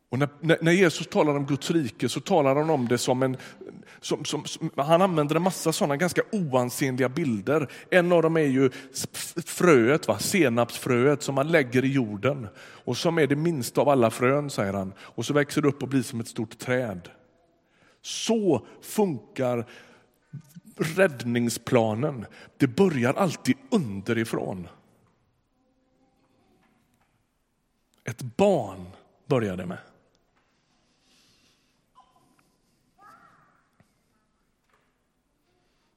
Och 0.08 0.18
när, 0.18 0.58
när, 0.62 0.72
Jesus 0.72 1.06
talar 1.06 1.36
om 1.36 1.46
Guds 1.46 1.70
rike 1.70 2.08
så 2.08 2.20
talar 2.20 2.56
han 2.56 2.70
om 2.70 2.88
det 2.88 2.98
som 2.98 3.22
en... 3.22 3.36
Som, 4.00 4.24
som, 4.24 4.44
som, 4.44 4.70
han 4.76 5.02
använder 5.02 5.36
en 5.36 5.42
massa 5.42 5.72
sådana 5.72 5.96
ganska 5.96 6.22
oansenliga 6.32 7.08
bilder. 7.08 7.70
En 7.90 8.12
av 8.12 8.22
dem 8.22 8.36
är 8.36 8.40
ju 8.40 8.70
fröet, 9.46 10.08
va? 10.08 10.18
senapsfröet 10.18 11.22
som 11.22 11.34
man 11.34 11.48
lägger 11.48 11.84
i 11.84 11.92
jorden 11.92 12.48
och 12.58 12.96
som 12.96 13.18
är 13.18 13.26
det 13.26 13.36
minsta 13.36 13.80
av 13.80 13.88
alla 13.88 14.10
frön, 14.10 14.50
säger 14.50 14.72
han. 14.72 14.92
Och 14.98 15.26
så 15.26 15.34
växer 15.34 15.62
det 15.62 15.68
upp 15.68 15.82
och 15.82 15.88
blir 15.88 16.02
som 16.02 16.20
ett 16.20 16.28
stort 16.28 16.58
träd. 16.58 17.08
Så 18.02 18.66
funkar 18.82 19.66
räddningsplanen. 20.76 22.26
Det 22.56 22.66
börjar 22.66 23.14
alltid 23.14 23.56
underifrån. 23.70 24.68
Ett 28.04 28.22
barn 28.22 28.86
börjar 29.26 29.56
det 29.56 29.66
med. 29.66 29.78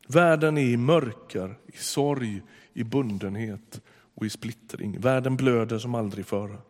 Världen 0.08 0.58
är 0.58 0.62
i 0.62 0.78
mörker, 0.78 1.60
i 1.66 1.78
sorg, 1.78 2.42
i 2.74 2.84
bundenhet 2.84 3.82
och 4.16 4.26
i 4.26 4.30
splittring. 4.30 5.00
Världen 5.00 5.38
blöder 5.38 5.80
som 5.80 5.96
aldrig 5.96 6.26
förr. 6.26 6.62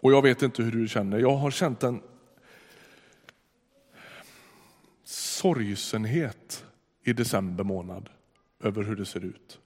Och 0.00 0.12
jag 0.12 0.22
vet 0.22 0.42
inte 0.42 0.62
hur 0.62 0.72
du 0.72 0.88
känner. 0.88 1.18
Jag 1.18 1.36
har 1.36 1.50
känt 1.50 1.82
en 1.82 2.02
sorgsenhet 5.08 6.64
i 7.02 7.12
december 7.12 7.64
månad 7.64 8.10
över 8.60 8.82
hur 8.82 8.96
det 8.96 9.06
ser 9.06 9.24
ut. 9.24 9.60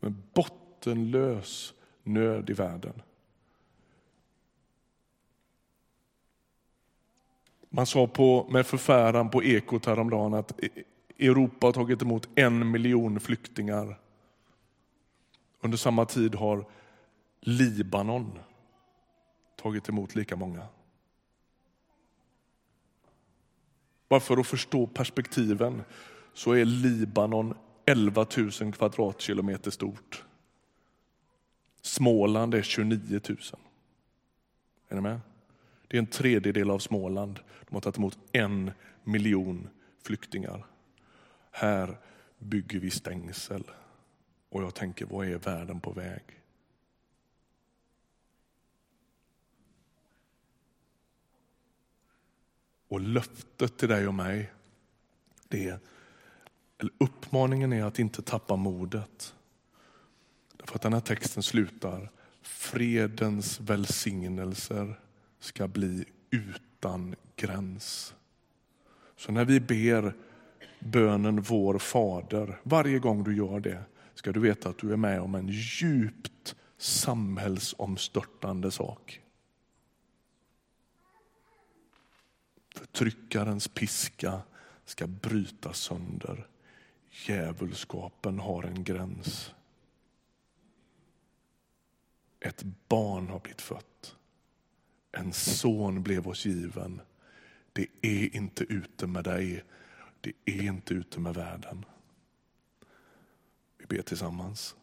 Men 0.00 0.22
bottenlös 0.34 1.74
nöd 2.02 2.50
i 2.50 2.52
världen. 2.52 3.02
Man 7.68 7.86
sa 7.86 8.06
på, 8.06 8.46
med 8.50 8.66
förfäran 8.66 9.30
på 9.30 9.44
Ekot 9.44 9.86
häromdagen 9.86 10.34
att 10.34 10.64
e- 10.64 10.68
Europa 11.18 11.66
har 11.66 11.72
tagit 11.72 12.02
emot 12.02 12.28
en 12.34 12.70
miljon 12.70 13.20
flyktingar. 13.20 14.00
Under 15.60 15.78
samma 15.78 16.04
tid 16.04 16.34
har 16.34 16.64
Libanon 17.40 18.38
tagit 19.56 19.88
emot 19.88 20.14
lika 20.14 20.36
många. 20.36 20.66
Bara 24.08 24.20
för 24.20 24.36
att 24.36 24.46
förstå 24.46 24.86
perspektiven 24.86 25.82
så 26.32 26.52
är 26.52 26.64
Libanon 26.64 27.54
11 27.86 28.26
000 28.36 28.72
kvadratkilometer 28.72 29.70
stort. 29.70 30.24
Småland 31.82 32.54
är 32.54 32.62
29 32.62 33.20
000. 33.28 33.38
Är 34.88 34.94
ni 34.94 35.00
med? 35.00 35.20
Det 35.88 35.96
är 35.96 35.98
en 35.98 36.06
tredjedel 36.06 36.70
av 36.70 36.78
Småland. 36.78 37.40
De 37.68 37.74
har 37.74 37.80
tagit 37.80 37.98
emot 37.98 38.18
en 38.32 38.70
miljon 39.04 39.68
flyktingar. 40.06 40.66
Här 41.50 41.96
bygger 42.38 42.80
vi 42.80 42.90
stängsel. 42.90 43.64
Och 44.48 44.62
jag 44.62 44.74
tänker, 44.74 45.06
vad 45.06 45.28
är 45.28 45.38
världen 45.38 45.80
på 45.80 45.90
väg? 45.90 46.22
Och 52.88 53.00
löftet 53.00 53.76
till 53.76 53.88
dig 53.88 54.08
och 54.08 54.14
mig, 54.14 54.52
det 55.48 55.68
är, 55.68 55.78
eller 56.78 56.92
uppmaningen 56.98 57.72
är 57.72 57.84
att 57.84 57.98
inte 57.98 58.22
tappa 58.22 58.56
modet. 58.56 59.34
Därför 60.56 60.74
att 60.74 60.82
den 60.82 60.92
här 60.92 61.00
texten 61.00 61.42
slutar, 61.42 62.10
fredens 62.42 63.60
välsignelser 63.60 65.00
ska 65.40 65.68
bli 65.68 66.04
utan 66.30 67.14
gräns. 67.36 68.14
Så 69.16 69.32
när 69.32 69.44
vi 69.44 69.60
ber 69.60 70.14
bönen 70.78 71.40
Vår 71.40 71.78
Fader, 71.78 72.60
varje 72.62 72.98
gång 72.98 73.24
du 73.24 73.36
gör 73.36 73.60
det 73.60 73.82
ska 74.14 74.32
du 74.32 74.40
veta 74.40 74.68
att 74.68 74.78
du 74.78 74.92
är 74.92 74.96
med 74.96 75.20
om 75.20 75.34
en 75.34 75.48
djupt 75.48 76.54
samhällsomstörtande 76.78 78.70
sak. 78.70 79.20
Förtryckarens 82.74 83.68
piska 83.68 84.42
ska 84.84 85.06
brytas 85.06 85.78
sönder. 85.78 86.46
Djävulskapen 87.10 88.38
har 88.38 88.62
en 88.62 88.84
gräns. 88.84 89.54
Ett 92.40 92.62
barn 92.88 93.28
har 93.28 93.40
blivit 93.40 93.60
fött. 93.60 94.16
En 95.12 95.32
son 95.32 96.02
blev 96.02 96.28
oss 96.28 96.46
given. 96.46 97.00
Det 97.72 97.86
är 98.02 98.36
inte 98.36 98.64
ute 98.64 99.06
med 99.06 99.24
dig. 99.24 99.64
Det 100.20 100.32
är 100.44 100.62
inte 100.62 100.94
ute 100.94 101.20
med 101.20 101.34
världen. 101.34 101.84
Vi 103.78 103.86
ber 103.86 104.02
tillsammans. 104.02 104.76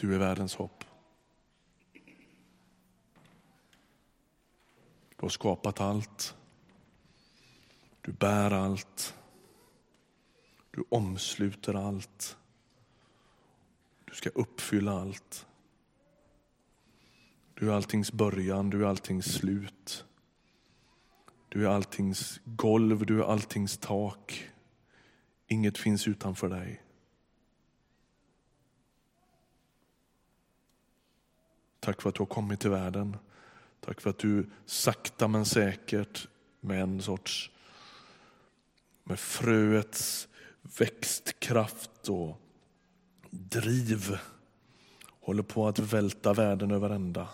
Du 0.00 0.14
är 0.14 0.18
världens 0.18 0.54
hopp. 0.54 0.84
Du 5.16 5.20
har 5.20 5.28
skapat 5.28 5.80
allt. 5.80 6.36
Du 8.00 8.12
bär 8.12 8.50
allt. 8.50 9.14
Du 10.70 10.84
omsluter 10.88 11.74
allt. 11.74 12.36
Du 14.04 14.14
ska 14.14 14.30
uppfylla 14.30 15.00
allt. 15.00 15.46
Du 17.54 17.70
är 17.70 17.74
alltings 17.74 18.12
början, 18.12 18.70
du 18.70 18.84
är 18.84 18.88
alltings 18.88 19.26
slut. 19.26 20.04
Du 21.48 21.64
är 21.66 21.70
alltings 21.70 22.40
golv, 22.44 23.06
du 23.06 23.20
är 23.20 23.24
alltings 23.24 23.78
tak. 23.78 24.50
Inget 25.46 25.78
finns 25.78 26.08
utanför 26.08 26.48
dig. 26.48 26.82
Tack 31.88 32.02
för 32.02 32.08
att 32.08 32.14
du 32.14 32.20
har 32.20 32.26
kommit 32.26 32.60
till 32.60 32.70
världen. 32.70 33.16
Tack 33.80 34.00
för 34.00 34.10
att 34.10 34.18
du 34.18 34.50
sakta 34.66 35.28
men 35.28 35.44
säkert 35.44 36.28
med 36.60 36.82
en 36.82 37.02
sorts 37.02 37.50
med 39.04 39.18
fröets 39.18 40.28
växtkraft 40.78 42.08
och 42.08 42.40
driv 43.30 44.18
håller 45.20 45.42
på 45.42 45.68
att 45.68 45.78
välta 45.78 46.32
världen 46.32 46.70
över 46.70 46.90
ända. 46.90 47.28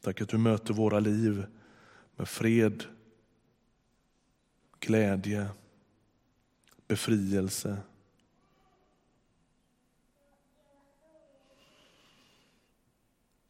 Tack 0.00 0.20
att 0.20 0.28
du 0.28 0.38
möter 0.38 0.74
våra 0.74 1.00
liv 1.00 1.46
med 2.16 2.28
fred, 2.28 2.84
glädje, 4.80 5.48
befrielse 6.86 7.78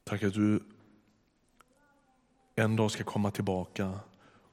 Tack 0.04 0.22
att 0.22 0.34
du 0.34 0.62
en 2.54 2.76
dag 2.76 2.90
ska 2.90 3.04
komma 3.04 3.30
tillbaka 3.30 4.00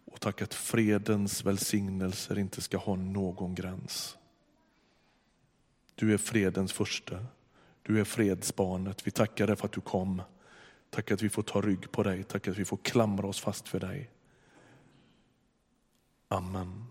och 0.06 0.20
tack 0.20 0.42
att 0.42 0.54
fredens 0.54 1.46
välsignelser 1.46 2.40
inte 2.40 2.62
ska 2.62 2.78
ha 2.78 2.96
någon 2.96 3.56
gräns. 3.56 4.18
Du 5.96 6.14
är 6.14 6.18
fredens 6.18 6.74
första. 6.74 7.26
Du 7.82 8.00
är 8.00 8.04
fredsbarnet. 8.04 9.08
Vi 9.08 9.12
tackar 9.12 9.48
dig 9.48 9.56
för 9.56 9.66
att 9.66 9.72
du 9.72 9.82
kom 9.82 10.22
Tack 10.90 11.12
att 11.12 11.22
vi 11.22 11.30
får 11.30 11.44
ta 11.44 11.62
rygg 11.62 11.92
på 11.92 12.04
dig. 12.04 12.24
Tack 12.24 12.48
att 12.48 12.58
vi 12.58 12.66
får 12.66 12.78
klamra 12.78 13.28
oss 13.28 13.40
fast 13.40 13.68
för 13.68 13.80
dig. 13.80 14.10
Amen. 16.28 16.86